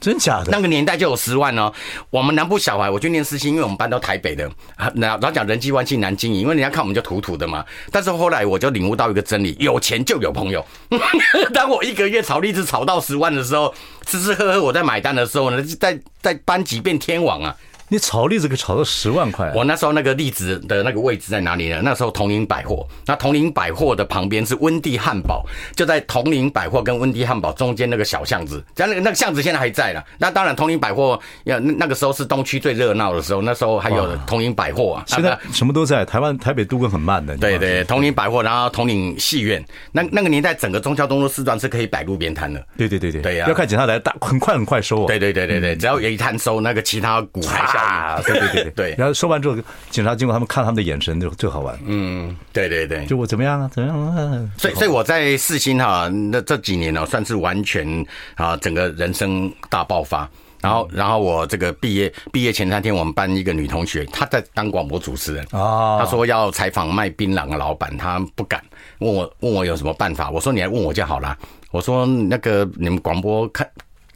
[0.00, 0.50] 真假的？
[0.50, 1.72] 那个年代就有十万哦。
[2.10, 4.50] 我们南部小孩，我去念私心，因为我们搬到台北的，
[4.94, 7.64] 那老讲人际关系难经营，因为人家看我们就土土的嘛。
[7.90, 10.64] 但是后来我就领悟到一个真理：有钱就有朋友。
[11.52, 13.74] 当我一个月炒栗子炒到十万的时候，
[14.06, 17.54] 吃吃喝喝我在买单的时候呢，在在班级变天王啊。
[17.88, 19.50] 你炒栗子可以炒到十万块。
[19.54, 21.80] 我那时候那个栗子的那个位置在哪里呢？
[21.82, 28.62] 那时候铜陵百货，那铜陵百货的旁边是温蒂汉堡，就在铜陵百货跟温蒂汉堡中间那个小巷子。
[28.74, 30.04] 在那个那个巷子现在还在了。
[30.18, 35.04] 那当然，铜陵百货要那个时候是东区最热闹的时候，那时候还有铜陵百货啊。
[35.06, 37.36] 现在什么都在台湾台北都更很慢的。
[37.38, 42.62] 对对，铜陵百货，然后铜陵戏院，那那个年代整个忠孝东路四段是可以摆路边摊的。
[42.76, 43.22] 对对对对。
[43.22, 43.46] 对呀。
[43.48, 45.06] 要看警察来，大很快很快收。
[45.06, 47.77] 对对对对对，只要有一摊收，那个其他股还下。
[47.78, 48.70] 啊， 对对对。
[48.76, 49.56] 对，然后说完之后，
[49.90, 51.78] 警察经过他们看他们的眼神就最好玩。
[51.86, 53.70] 嗯，对对对，就我怎么样啊？
[53.72, 54.50] 怎么样啊？
[54.58, 60.28] 所以，所以我在四星哈，那这几年呢，算是完全啊，整个人生大爆发。
[60.60, 68.60] 然后，然后我这个毕业毕业前三天，我们班一个女同学，她在当广播主持人啊，她说要采访卖槟榔的老板，她不敢
[68.98, 70.30] 问我，问我有什么办法。
[70.30, 71.38] 我说你来问我就好了。
[71.70, 73.68] 我说那个你们广播看。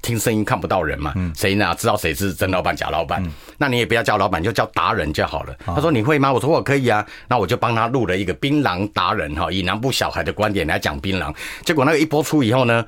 [0.02, 1.14] 听声音看不到人嘛？
[1.34, 3.22] 谁哪知道谁是真老板假老板？
[3.56, 5.54] 那你也不要叫老板，就叫达人就好了。
[5.64, 6.32] 他说你会吗？
[6.32, 7.06] 我说我可以啊。
[7.28, 11.34] 那我就帮他录了一个槟榔达人哈，以南部小孩的观点来讲槟榔。
[11.64, 12.84] 结果那个一播出以后呢，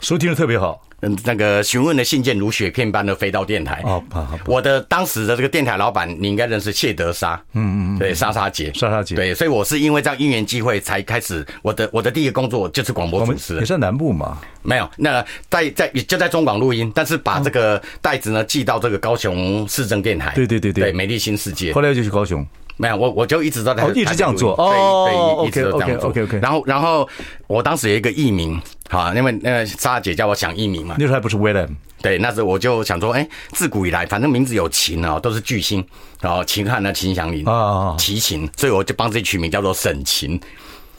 [0.00, 0.82] 收听的特别好。
[1.06, 3.80] 嗯，那个询问的信件如雪片般的飞到电台。
[3.84, 7.40] 哦，好，我的当时的这个电台老板，你应该认识谢德莎。
[7.52, 9.14] 嗯嗯嗯对，莎莎姐，莎莎姐。
[9.14, 13.54] 对，所以我是因为这样因缘机会才开始我的我的第一个工作就是广播主持。
[13.60, 14.38] 你在南部嘛？
[14.62, 20.32] 没有，那在在就在中广录音，但是把这个袋子呢寄到这个高雄市政电台。
[20.34, 21.72] 对对对对，对美丽新世界。
[21.72, 22.44] 后来就去高雄。
[22.76, 26.10] 没有，我我就一直都在，一直这样做，哦，对，一直都这样做。
[26.10, 26.38] OK OK。
[26.40, 27.08] 然后然后
[27.46, 28.60] 我当时有一个艺名，
[28.90, 30.94] 好，因为那个莎姐叫我想艺名嘛。
[30.98, 31.68] 那时候还不是 William。
[32.02, 35.84] 对，那时候我就想说，哎，自古以来，反正名字有秦哦，都是巨星，
[36.20, 40.38] 然后秦汉呢，秦祥林啊，齐秦，所以我就帮自己取名叫做沈秦。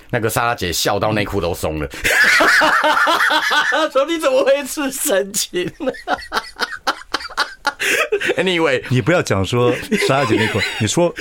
[0.10, 1.88] 那个莎拉姐笑到内裤都松了，
[3.92, 5.92] 说你怎么会是沈秦呢？
[8.38, 9.74] Anyway，你不要讲说
[10.08, 11.14] 莎莎姐内裤，你说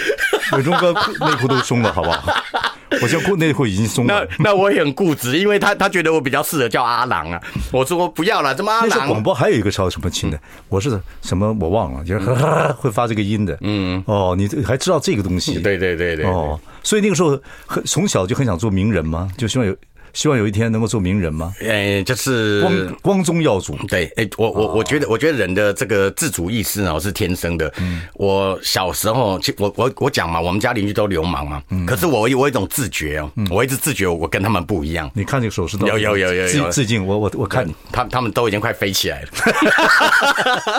[0.52, 2.32] 伟忠哥内裤都松了，好不好？
[3.02, 4.26] 我现在内裤已经松了。
[4.38, 7.40] 那那我也很固执，因为他他觉得我比较适合叫阿郎啊。
[7.72, 9.08] 我说不要了，怎么阿郎？
[9.08, 10.38] 广播还有一个叫什么亲的，
[10.68, 12.24] 我是什么我忘了，就是
[12.78, 13.58] 会发这个音的。
[13.60, 15.58] 嗯，哦，你还知道这个东西？
[15.58, 16.24] 对对对对。
[16.26, 19.28] 哦，所以那个时候很从小就很想做名人吗？
[19.36, 19.76] 就希望有。
[20.16, 21.52] 希望有一天能够做名人吗？
[21.60, 23.76] 哎，就是光光宗耀祖。
[23.86, 27.70] 对，哎，我我我觉得，我觉得人的这个自主意识呢是天生的。
[27.76, 31.62] 嗯，我小时候，我我我讲嘛，我们家邻居都流氓嘛。
[31.68, 35.10] 嗯，可是我我有一种自觉哦，我一直自觉我跟他们不一样。
[35.12, 39.28] 你看这个手势都有有有有有致敬我我我看你，他他们都已经快飞起来了。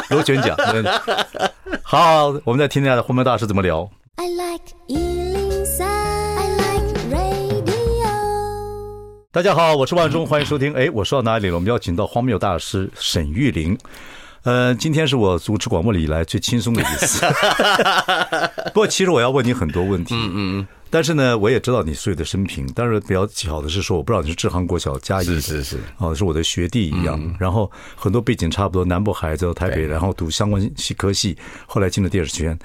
[0.10, 0.58] 螺旋桨。
[1.84, 3.88] 好，我们再听听他的红梅大师怎么聊。
[4.16, 5.07] I like
[9.38, 10.74] 大家好，我是万忠，欢迎收听。
[10.74, 11.54] 哎，我说到哪里了？
[11.54, 13.78] 我们邀请到荒谬大师沈玉林。
[14.42, 17.24] 呃，今天是我主持广播里以来最轻松的一次。
[18.74, 20.16] 不过，其实我要问你很多问题。
[20.16, 20.68] 嗯嗯。
[20.90, 22.68] 但是呢，我也知道你所有的生平。
[22.76, 27.36] 但是，比较巧的是说，我不知道你是志航国小嘉义，是是是，哦，是我的学弟一样。
[27.40, 32.58] 然后很多背景差不多，南部孩子到台北，然后读相关系科系，后来进了电视圈。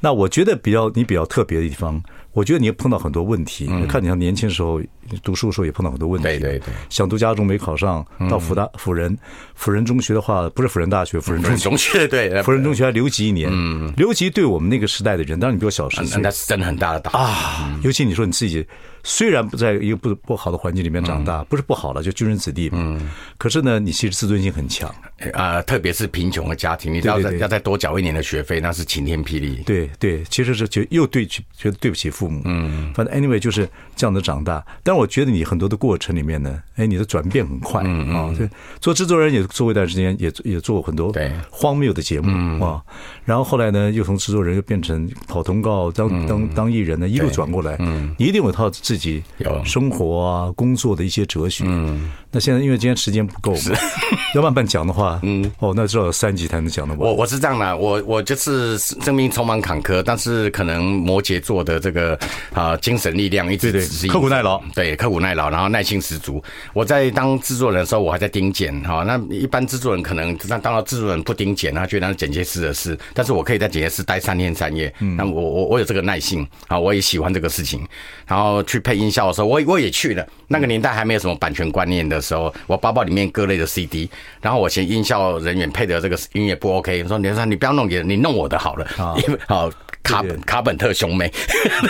[0.00, 2.02] 那我觉得比较你比较特别的地方。
[2.32, 4.80] 我觉得你也碰到很多问题，嗯、看你像年轻时候
[5.24, 9.16] 读书的时候也碰到很多问题，对对对，想读家中没考上，到辅大辅仁
[9.54, 12.06] 辅仁中学的话，不是辅仁大学，辅仁中学。
[12.06, 17.16] 对，辅仁中学还留级一年，嗯，留级对我们那个时代的人，当然你比我小十岁，那是真的很大的打击。
[17.16, 18.66] 啊，尤其你说你自己。
[19.02, 22.78] 虽然不在一个不不好的环境里面长大，不是不好了，就军人子弟嘛。
[22.80, 23.10] 嗯。
[23.36, 24.92] 可是呢，你其实自尊心很强
[25.32, 29.62] 啊，特别是贫穷的家庭，你要再要再多缴一年的学费，那是晴天霹雳。
[29.64, 32.42] 对对，其实是觉又对觉得对不起父母。
[32.44, 32.92] 嗯。
[32.94, 38.34] 反正 anyway 就是这样的长大，但我觉得你很多的过程里面呢，哎，你的转变很快啊。
[38.36, 38.48] 对，
[38.80, 41.14] 做制作人也做过一段时间，也也做过很多
[41.50, 42.82] 荒谬的节目啊。
[43.24, 47.76] 然后后来呢，又从制作人又变成跑通告，当当当艺人呢，一路转过来。
[47.78, 48.14] 嗯。
[48.18, 49.62] 你一定有套自己有。
[49.66, 51.62] 生活啊，工作的一些哲学。
[51.66, 53.70] 嗯，那现在因为今天时间不够，是。
[54.34, 56.94] 要慢慢讲的话，嗯，哦，那至少有三集才能讲的。
[56.98, 62.18] 我我是这样的，我我就是生命充满坎坷，但是可能摩羯座的这个
[62.54, 66.42] 啊精神力量一直对刻苦耐劳，对，刻苦耐劳，然后耐心十足。
[66.72, 75.16] 我在当制作人的时候，我还在盯剪哈，那一般制作人可能那当到制作人不盯剪，他觉得那是剪接师的事，但是我可以在剪接师待三天三夜，嗯。
[75.16, 77.84] 那我我我有这个耐性啊，我也喜欢这个事情，
[78.26, 79.28] 然后去配音效。
[79.28, 80.26] 的时候，我我也去了。
[80.48, 84.08] 那个年代还没有什么版权观念的时候，我包包里面各类的 CD，
[84.40, 88.86] 然后我嫌音效人员配的这个音乐不 OK，说你说你不要弄别人，你弄我的好了，
[89.26, 89.70] 因为好
[90.02, 91.30] 卡本卡本特兄妹。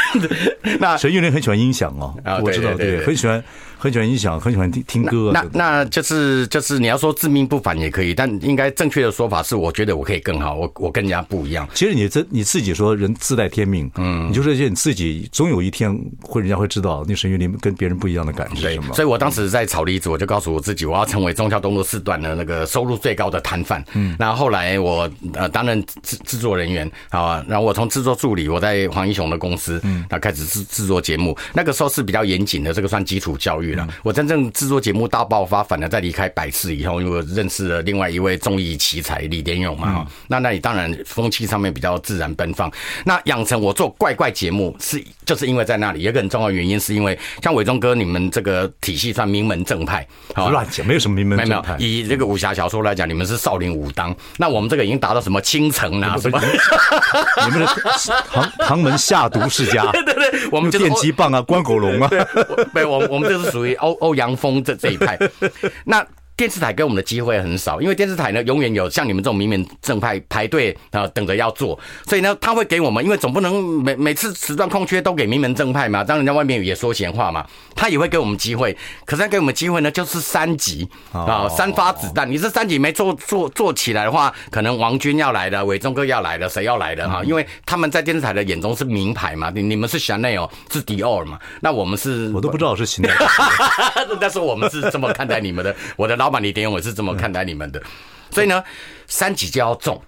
[0.81, 3.43] 那陈玉琳很喜欢音响哦，啊我知道，对，很喜欢。
[3.79, 5.31] 很喜欢音响，很喜欢听听歌。
[5.33, 11.69] 那那就是就是你要说自命不凡也可以，但应该正确的说法是，我觉得我可以更好，我我跟人家不一样。
[11.73, 18.93] 其实你这你自己说人自带天命，嗯，你就说你自己总有一天会人家会知道你沈玉琳跟别人不一样的感觉是什么。
[18.95, 23.85] 所以我当时在草梨子，我就告诉我自己，我要成为中孝东路四段的那个收入最高的摊贩。
[23.95, 33.87] 嗯，那后后来我呃担任制制作人员啊，然后我从制作助理，我在黄英雄的公司，嗯，那开始制制作节目，那个时候是比较严谨的，这个算基础教育了。
[34.03, 42.71] 我真正制作节目大爆发，反而在离开百事以后，因为我认识了另外一位综艺奇才李连勇嘛，那那里当然风气上面比较自然奔放。
[43.05, 51.77] 那养成我做怪怪节目是，就是因为在那里，有个很重要的原因是因为像伟忠哥你们这个体系算名门正派，乱讲，没有什么名门正派。
[51.79, 56.41] 以这个武侠小说来讲，你们是少林武当，那我们这个已经达到什么青城啊什么？
[57.45, 57.67] 你们的
[58.31, 62.09] 唐唐门下毒世家， 对对对，我们电击棒啊，关狗笼啊，
[62.73, 65.19] 对，我 我们这是属于欧欧阳锋这这一派，
[65.85, 66.07] 那
[66.39, 87.25] 电视台给我们的机会很少，因为电视台呢永远有像你们这种名门正派排队啊等着要做，所以呢他会给我们，因为总不能每每次时段空缺都给名门正派嘛，当人家外面也说闲话嘛，他也会给我们机会，可是他给我们机会呢就是三级啊三发子弹，你这三级没做做做起来的话，可能王军要来了，伟忠哥要来了，谁要来了哈？
[87.25, 93.03] 因为他们在电视台的眼中是名牌嘛，你你们是 Chanel 是迪奥嘛，那我们是我都不知道是谁。
[94.21, 97.83] 但是我们是这么看待你们的，我的老板李典勇也是这么看待你们的，
[98.31, 98.63] 所以呢，
[99.07, 100.01] 三级就要重，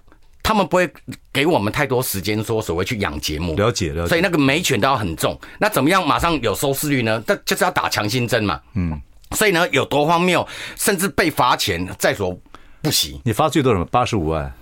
[0.43, 0.89] 他们不会
[1.31, 7.23] 给我们太多时间说所谓去养节目，了解了解，所以那个每拳都要很重，那怎么样马上有收视率呢？
[7.25, 8.99] 这就是要打强心针嘛，嗯，
[9.31, 12.37] 所以呢有多荒谬，甚至被罚钱在所
[12.81, 13.19] 不惜。
[13.23, 13.85] 你罚最多什么？
[13.85, 14.53] 八十五万，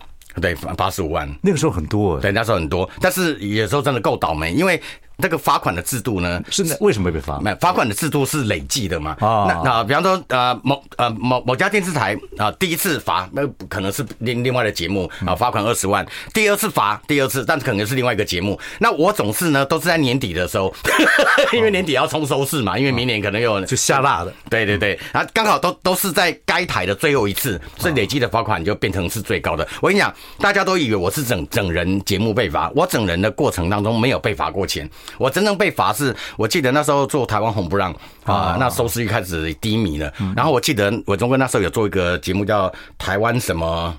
[0.41, 4.82] 对，八十五万，那个时候很多，对，那时候很多，但是有时候真的够倒霉，因为。
[5.21, 7.39] 这个罚款的制度呢，是为什么会被罚？
[7.39, 9.15] 没有罚款的制度是累计的嘛？
[9.19, 16.05] 啊，那那比方说呃某呃某某家电视台啊，第一次罚那可能是另另外的节目啊，罚款二十万。
[16.34, 18.60] 第二次罚第二次，但是可能是另外一个节目。
[18.79, 20.73] 那我总是呢都是在年底的时候，
[21.53, 24.34] 因为年底要冲收视嘛，因为明年可能又就下辣的。
[24.49, 29.67] 对对对，然后刚好都都是在该台的最后一次，所以累计的罚款就变成是最高的。
[29.82, 35.91] 我跟你讲，大家都以为我是整整人节目被罚，我整人的过程当中没有被罚过钱，我真正被罚。
[35.91, 37.91] 是，我记得那时候做台湾红不让
[38.24, 40.13] 啊，那收视率开始低迷了。
[40.36, 43.93] 然后我记得伟忠哥那时候有做一个节目叫台湾什么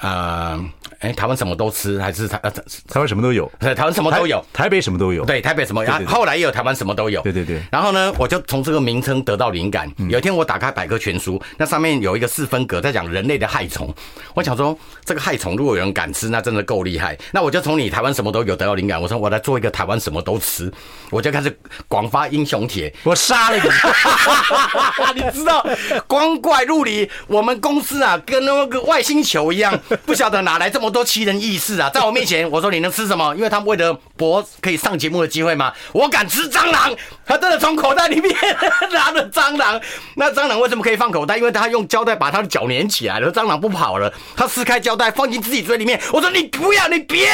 [0.00, 0.60] 啊。
[1.00, 3.50] 哎、欸，台湾什么都吃，还是台呃台湾什么都有？
[3.58, 5.24] 对，台湾什么都有，台北什么都有。
[5.24, 5.82] 对，台北什么？
[5.82, 7.22] 然后后来也有台湾什么都有。
[7.22, 7.58] 对对对。
[7.72, 9.90] 然后呢，我就从这个名称得到灵感。
[10.10, 13.90] 有一天我打开百科全书，那上面有一个四分格在讲人类的害虫。
[14.34, 17.16] 我想说，这个害虫如果有人敢吃，那真的够厉害。
[17.32, 19.00] 那我就从你台湾什么都有得到灵感。
[19.00, 20.70] 我说我来做一个台湾什么都吃，
[21.08, 21.58] 我就开始
[21.88, 23.70] 广发英雄帖，我杀了一个。
[25.16, 25.66] 你知道，
[26.06, 29.72] 光怪陆离，我们公司啊，跟那个外星球一样，
[30.06, 31.80] 不晓得哪来这么多奇人异事。
[31.80, 33.34] 啊，在我面前，我说你能吃什么？
[33.36, 35.72] 因为他们为了博可以上节目的机会嘛。
[35.92, 36.94] 我敢吃蟑螂，
[37.26, 38.34] 他真的从口袋里面
[38.92, 39.80] 拿了蟑螂。
[40.16, 41.36] 那蟑螂为什么可以放口袋？
[41.36, 44.12] 因为他用胶带把他的脚粘起来了，蟑螂不跑了。
[44.36, 46.00] 他撕开胶带放进自己嘴里面。
[46.12, 47.28] 我说你不要，你别。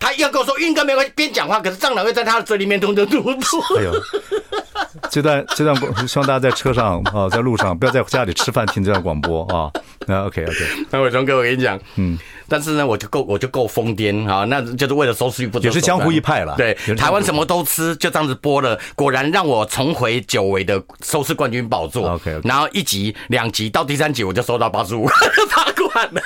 [0.00, 3.74] 他要跟我说运哥没关系，边讲话，可是蟑螂会在他的嘴里面吞吞吐吐。
[3.74, 3.92] 哎呦，
[5.10, 9.70] 这段这段广，希望大家在车上啊，在路上不要在家里吃饭听这段广播啊。
[10.06, 10.56] 那 OK OK，
[10.90, 12.18] 那伟忠哥，我跟你讲，嗯。
[12.50, 14.46] 但是呢，我就够，我就够疯癫啊！
[14.46, 16.54] 那就是为了收视率不，也是江湖一派了。
[16.56, 22.08] 对，台湾什么都吃，就这样子播了，果然让我重回久违的收视冠军宝座。
[22.12, 25.06] OK，然后一集、两集到第三集，我就收到八十五
[25.50, 26.22] 罚款了。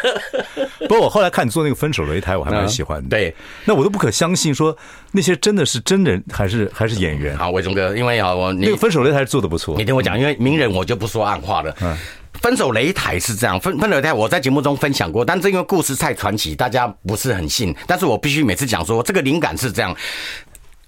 [0.86, 3.08] 不过我后来看你做那个分手擂台，我还蛮喜欢的。
[3.08, 3.34] 对，
[3.64, 4.76] 那我都不可相信，说
[5.12, 7.36] 那些真的是真人还是还是演员？
[7.36, 9.76] 好，伟忠哥，因为啊，我那个分手擂台做的不错。
[9.76, 11.74] 你听我讲，因为名人我就不说暗话了。
[11.82, 11.96] 嗯。
[12.40, 17.72] 分手擂台是这样，分分手擂台我在节目中分享过，但是因为故事太传奇，大家不是很信。
[17.86, 19.94] 但是我必须每次讲说，这个灵感是这样。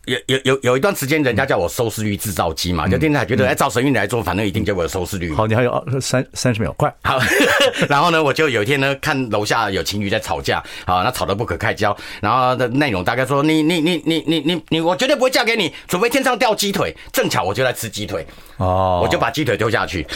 [0.07, 5.33] 有有有有一段时间，人家叫我收视率制造机嘛，就电视台觉得哎，照神韵来做，反正一定就会有收视率。
[5.33, 6.95] 好，你还有三三十秒，快。
[7.03, 7.19] 好，
[7.89, 16.95] 然后呢，我就有一天呢，看楼下有情侣在吵架，好，那吵得不可开交，然后的内容大概说，你你你你你你你，我绝对不会嫁给你，除非天上掉鸡腿。
[17.13, 18.27] 正巧我就在吃鸡腿，
[18.59, 20.07] 哦，我就把鸡腿丢下去。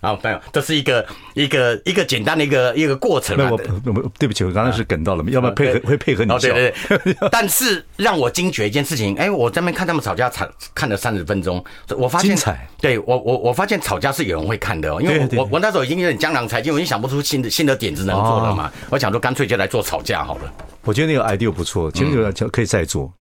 [0.00, 3.36] 啊，没有，这是一个一个一个简单的一个一个过程。
[3.50, 6.38] 我我对不起，我刚才是梗到了，要不要配合会配合你？
[6.38, 7.84] 对对对， 但是。
[7.96, 11.62] 让我惊觉一件事情，哎，我在那边看他们吵架，吵看了三十分钟，
[11.98, 12.34] 我发现，
[12.80, 20.50] 对我我我发现吵架是有人会看的哦，因为我我那时候已经有点江郎才尽，我已经想不出新的新的点子能做了嘛，我想说干脆就来做吵架好了。
[20.82, 23.12] 我觉得那个 idea 不错，其实有就可以再做。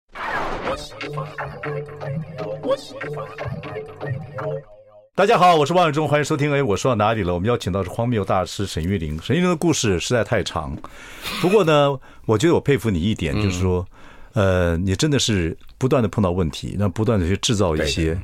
[5.15, 6.51] 大家好，我是王永忠，欢迎收听。
[6.51, 7.33] 哎，我说到哪里了？
[7.33, 9.19] 我们邀请到是荒谬大师沈玉玲。
[9.21, 10.77] 沈玉玲的故事实在太长，
[11.41, 13.85] 不过呢， 我觉得我佩服你一点，就是说，
[14.33, 18.17] 呃，你真的是不断的碰到问题，那不断的去制造一些，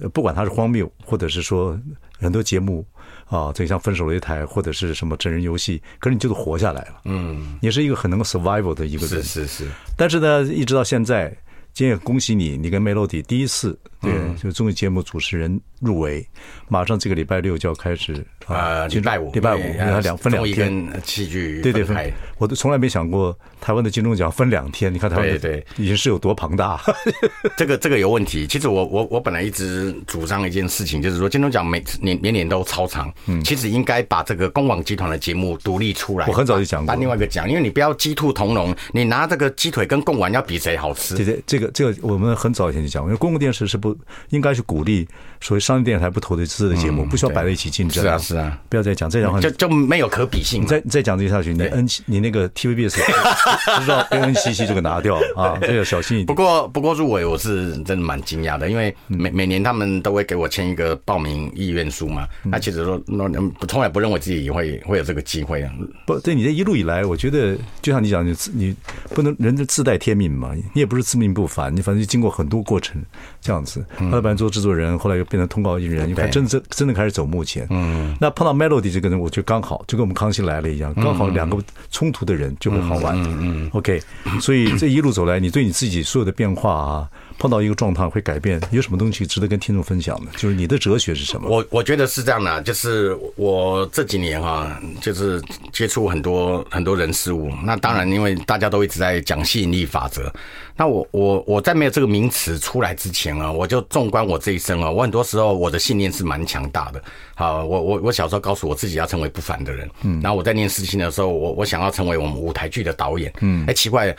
[0.00, 1.78] 呃，不管它是荒谬，或者是说
[2.18, 2.84] 很多节目
[3.26, 7.02] 啊，这像分手擂台或者是什么真人游戏，可是你就是活下来了。
[7.04, 9.22] 嗯，你是一个很能够 survival 的一个人。
[9.22, 9.68] 是是是。
[9.96, 11.36] 但是呢，一直到现在，
[11.74, 13.76] 今天也恭喜你，你跟 Melody 第一次。
[14.00, 16.24] 对，就综艺节目主持人入围，
[16.68, 21.96] 马上这个礼拜六就要开始啊，礼拜五，礼拜五，然后两分两天，戏剧对对分，
[22.38, 26.80] 我都从来没想过台湾的金钟奖分两天，你看台湾对对，已经是有多庞大。
[27.56, 28.46] 这个这个有问题。
[28.46, 36.26] 其实我我我本来一直主张一件事情，就是说金钟奖每年年年都超长，嗯，其实应该把这个公广集团的节目独立出来。
[36.26, 41.16] 我很早就讲过，办另外一个奖，因为你不要鸡兔同笼，你拿这个鸡腿跟贡丸要比谁好吃？
[41.16, 43.94] 对对，这个这个我们很早以前就讲过，因为公共电视是不。
[44.30, 45.06] 应该是鼓励
[45.40, 48.02] 所谓商业电视台不投资的节目，不需要摆在一起竞争。
[48.02, 50.62] 是啊，是啊，不要再讲这样话，就就没有可比性。
[50.62, 52.96] 你再再讲这些下去，你 N 你那个 TVBS
[53.76, 56.26] 不知道被 NCC 就给拿掉 啊，这个小心一点。
[56.26, 62.26] 不过不过入围我是真的蛮惊讶的，因为每每年他们都会给我签一个报名意愿书嘛。
[62.42, 63.28] 那其实说那
[63.68, 65.72] 从来不认为自己会会有这个机会啊。
[66.06, 68.76] 不对，你这一路以来，我觉得就像你讲，你你
[69.10, 73.00] 不能人家自带天命嘛，你也不是自命不凡，你反正就经过很多过程
[73.40, 73.84] 这样子。
[73.98, 77.66] 后来本来做制作人，后来又变成通告艺人，你看真的真的开始走幕前。
[77.70, 81.58] 嗯，那碰到 Melody 这个人，我觉得刚好就跟我们康熙来了一样，刚好两个
[81.90, 83.14] 冲突的人就会好玩。
[83.22, 84.02] 嗯嗯，OK，
[84.40, 87.10] 所以这一路走来，你对你自己所有的变化啊。
[87.38, 90.30] 碰到一个状态会改变，有什么东西值得跟听众分享的？
[90.36, 91.48] 就是你的哲学是什么？
[91.48, 97.50] 我我觉得是这样的，就是我这几年哈，就是接触很多很多人事物。
[97.64, 100.32] 那当然，因为大家都一直在讲吸引力法则。
[100.76, 107.02] 那我我我在没有这个名词出来之前啊，我就纵观我这一生啊，我很多时候我的信念是蛮强大的。
[107.34, 109.88] 好，我我我小时候告诉我自己要成为不凡的人。
[110.02, 110.20] 嗯。
[110.22, 113.32] 然后我在念诗经的时候，我我想要成为我们舞台剧的导演。
[113.40, 113.64] 嗯。
[113.66, 114.14] 哎，奇怪。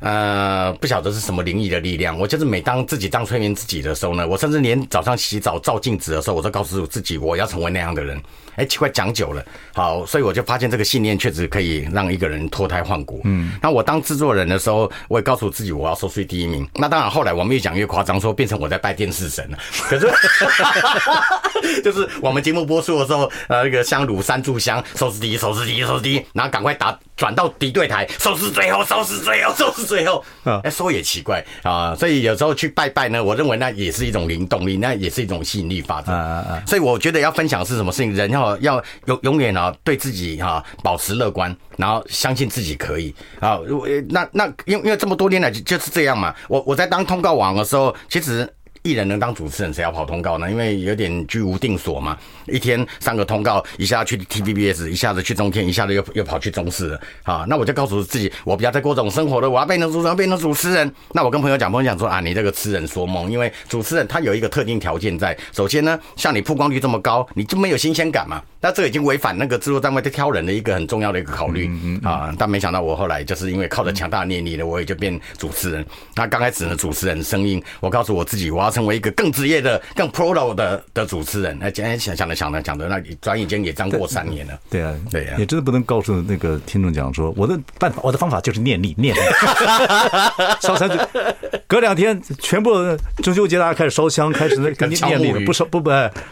[0.00, 2.18] 呃，不晓得是什么灵异的力量。
[2.18, 8.20] 我就是每当自己当催眠自己的时候呢，我甚至连早上洗澡照镜子的时候，我都告诉自己我要成为那样的人。
[8.58, 13.20] 哎，奇怪，讲久了，好，所以我就发现这个信念确实可以让一个人脱胎换骨。
[13.24, 16.68] 嗯，那我当制作人的时候，我也告诉自己我要收视第一名。
[16.74, 19.58] 那当然，后来我们越讲越夸张，说变成我在拜电视神了。
[19.88, 20.10] 可是，
[21.82, 29.84] 就是我们节目播出的时候，呃，那个香炉三炷香，收视第一，收视第一，收视第一，然后赶快打转到敌对台，收视最后，收视最后，收视。
[29.88, 36.12] 最后， 嗯哎，说也奇怪啊，所以有时候去拜拜呢，我认为那也是一种灵动力，那也是一种吸引力法则。
[36.12, 43.58] 啊所以我觉得要分享是什么事情，人要要永永远啊，对自己哈保持乐观，然后相信自己可以啊。
[44.08, 46.34] 那那因为因为这么多年来就是这样嘛。
[46.48, 48.48] 我我在当通告网的时候，其实。
[48.88, 50.50] 艺人能当主持人，谁要跑通告呢？
[50.50, 52.16] 因为有点居无定所嘛，
[52.46, 57.00] 一天三个通告，一下去 TVBS，一下子去中天，一下子又又跑去中视了。
[57.22, 60.90] 好，那我就告诉自己，我不要再过这种生活了，我要变成主持人，变成主持人。
[61.12, 68.42] 那我跟朋友讲，朋友讲说啊，你这个痴人说梦，因为主持人他有一个特定条件在，首先呢，像你曝光率这么高，你就没有新鲜感嘛。
[68.60, 71.70] 那这已经违反那个制作单位在挑人的一个很重要的一个考虑
[72.02, 72.34] 啊。
[72.38, 75.84] 但没想到我后来就是因为靠着强大的念力呢，我也就变主持人。
[76.16, 81.58] 那刚开始呢，主持人声音，我告诉我自己，我要成为一个更职业的、更 pro 的的主持人。
[81.60, 84.56] 那今天想想的想的想的，那转眼间也将过三年了。
[84.70, 89.18] 对啊，对啊，也真的不能告诉那个听众讲说，我的办法，我的方法就是念力，念力。
[90.62, 90.96] 烧三嘴，
[91.66, 92.70] 隔两天全部
[93.16, 95.90] 中秋节大家开始烧香，开始那跟念力了，不烧不不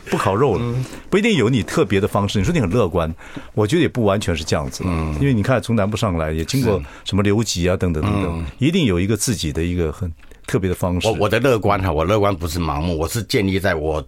[0.09, 0.75] 不烤肉了，
[1.11, 2.39] 不一定有你特别的方式。
[2.39, 3.13] 你说你很乐观，
[3.55, 4.85] 我觉得也不完全是这样子。
[4.87, 10.09] 嗯，因为你看从南部上来，也经过什么留级啊等等等等，一定有一个自己的一个很。
[10.47, 14.03] 特别的方式，我我的乐观哈，我乐观不是盲目，我是建立在我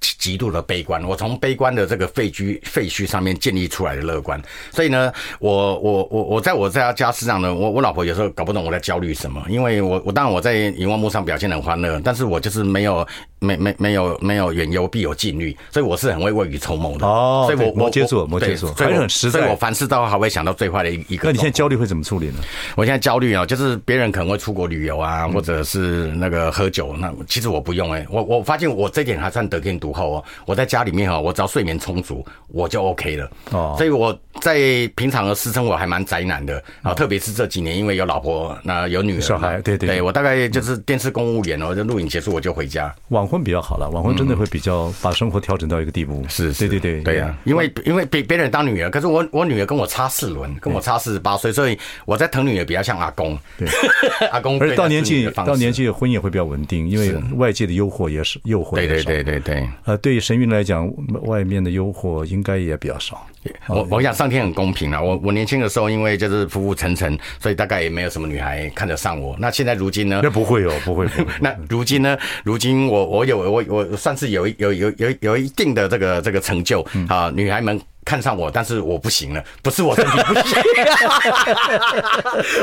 [0.00, 4.40] 极度的悲观，我从悲观的这个废墟废墟上面建立出来的乐观，
[4.72, 13.06] 所以呢，我我我我在我在他家事上呢，我我老婆有时候搞不懂我在焦虑什么，因为我我当然我在荧光幕上表现很欢乐，但是我就是没有。
[13.38, 17.06] 没没没有没有远忧必有近虑，所以我是很会未雨绸缪的。
[17.06, 19.40] 哦，所以我摩羯座摩羯座，所以很实在。
[19.40, 21.28] 所以我凡事都还会想到最坏的一一个。
[21.28, 22.34] 那你现在焦虑会怎么处理呢？
[22.76, 30.24] 我现在焦虑啊，就是别人可能会出国旅游啊，或者是那个喝酒，那其实我不用哎，我我发现我这点还算得天独厚哦。
[30.46, 33.30] 我在家里面哈，我只要睡眠充足，我就 OK 了。
[33.52, 34.58] 哦，所以我在
[34.96, 42.94] 平常的私生活还蛮宅男的啊，特别是这几年，因为有老婆，那有女儿，小孩，对对，对我大概就是电视公务员哦，就录影结束我就回家。
[43.26, 46.24] 晚婚比较好了，晚婚真的会比较把生活调整到一个地步。
[46.28, 53.36] 是，对对对，对呀，因为因为别别人当女儿，可是我我女儿跟我差四轮，跟我差四十八岁，所以我在疼女儿比较像阿公。
[53.58, 53.66] 对，
[54.30, 54.60] 阿公。
[54.60, 58.76] 而到年纪到年纪，婚姻也会比较稳定，因为外界的诱惑也是诱惑。
[58.76, 59.68] 对对对对对。
[59.84, 60.88] 呃，对于神韵来讲，
[61.22, 63.26] 外面的诱惑应该也比较少。
[63.68, 69.36] 我我想上天很公平啊，我我年轻的时候因为就是浮浮沉沉，所以大概也没有什么女孩看得上我。
[69.38, 70.20] 那现在如今呢？
[70.22, 71.06] 那不会哦，不会。
[71.40, 72.16] 那如今呢？
[72.44, 80.62] 如今我我有我我算是有有有有有一定的这个这个成就啊，女孩们看上我，但是我不行了，不是我身体不行，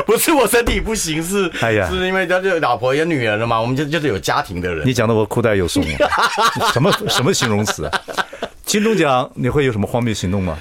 [0.06, 4.86] 不是我身体不行，是哎呀，是因为他就老婆有女儿了嘛，我们就就是有家庭的人。
[4.86, 6.10] 你讲的我裤带有松了，
[6.72, 8.00] 什么什么形容词啊？
[8.74, 10.58] 金钟奖你会有什么荒谬行动吗？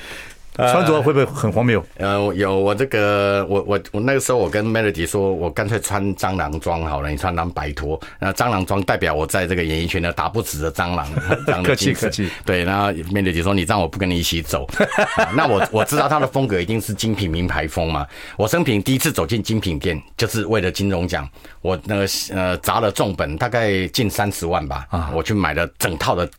[0.55, 1.83] 穿着会不会很荒谬？
[1.97, 7.99] 呃，有我这个，我我我那个时候我跟 Melody 说，我干脆穿蟑螂装好了，你穿蓝白拖。
[8.19, 11.11] 那蟑螂装代表我在这个演艺圈呢打不死的蟑螂。
[11.65, 12.29] 客气客气。
[12.45, 14.69] 对，然后 Melody 说，你这样我不跟你一起走。
[15.35, 18.05] 那我我知道他的风格一定是精品名牌风嘛。
[18.37, 21.27] 我生平第一次走进精品店，就是为了金钟奖，
[21.63, 24.85] 我那个呃砸了重本，大概近三十万吧。
[24.91, 26.29] 啊，我去买了整套的。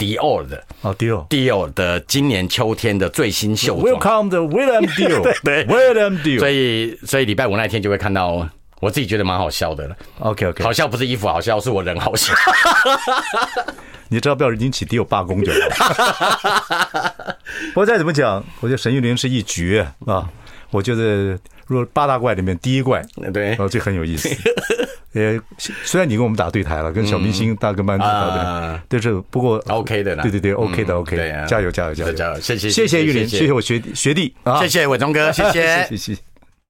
[0.00, 8.48] 迪奥的哦，迪奥，迪奥的今年秋天的最新秀装，Welcome the William Dior，对，William Dior，所以所以礼拜五那天就会看到，
[8.80, 9.96] 我自己觉得蛮好笑的了。
[10.20, 12.32] OK OK，好笑不是衣服好笑，是我人好笑。
[14.08, 17.36] 你知道不要引起迪奥罢工就好。
[17.74, 20.26] 不过再怎么讲，我觉得沈玉琳是一绝啊！
[20.70, 24.34] 我觉得如果八大怪里面第一怪，对，哦，这很有意思。
[25.12, 31.16] 呃，虽然你跟我们打对台了，跟小明星大跟班打对，但是不过 OK 的啦，对对对，OK 的 OK，
[31.48, 32.40] 加油加油加油加油！
[32.40, 36.29] 谢谢谢谢玉林，谢谢我学学弟啊，谢谢伟忠哥，谢谢 谢谢。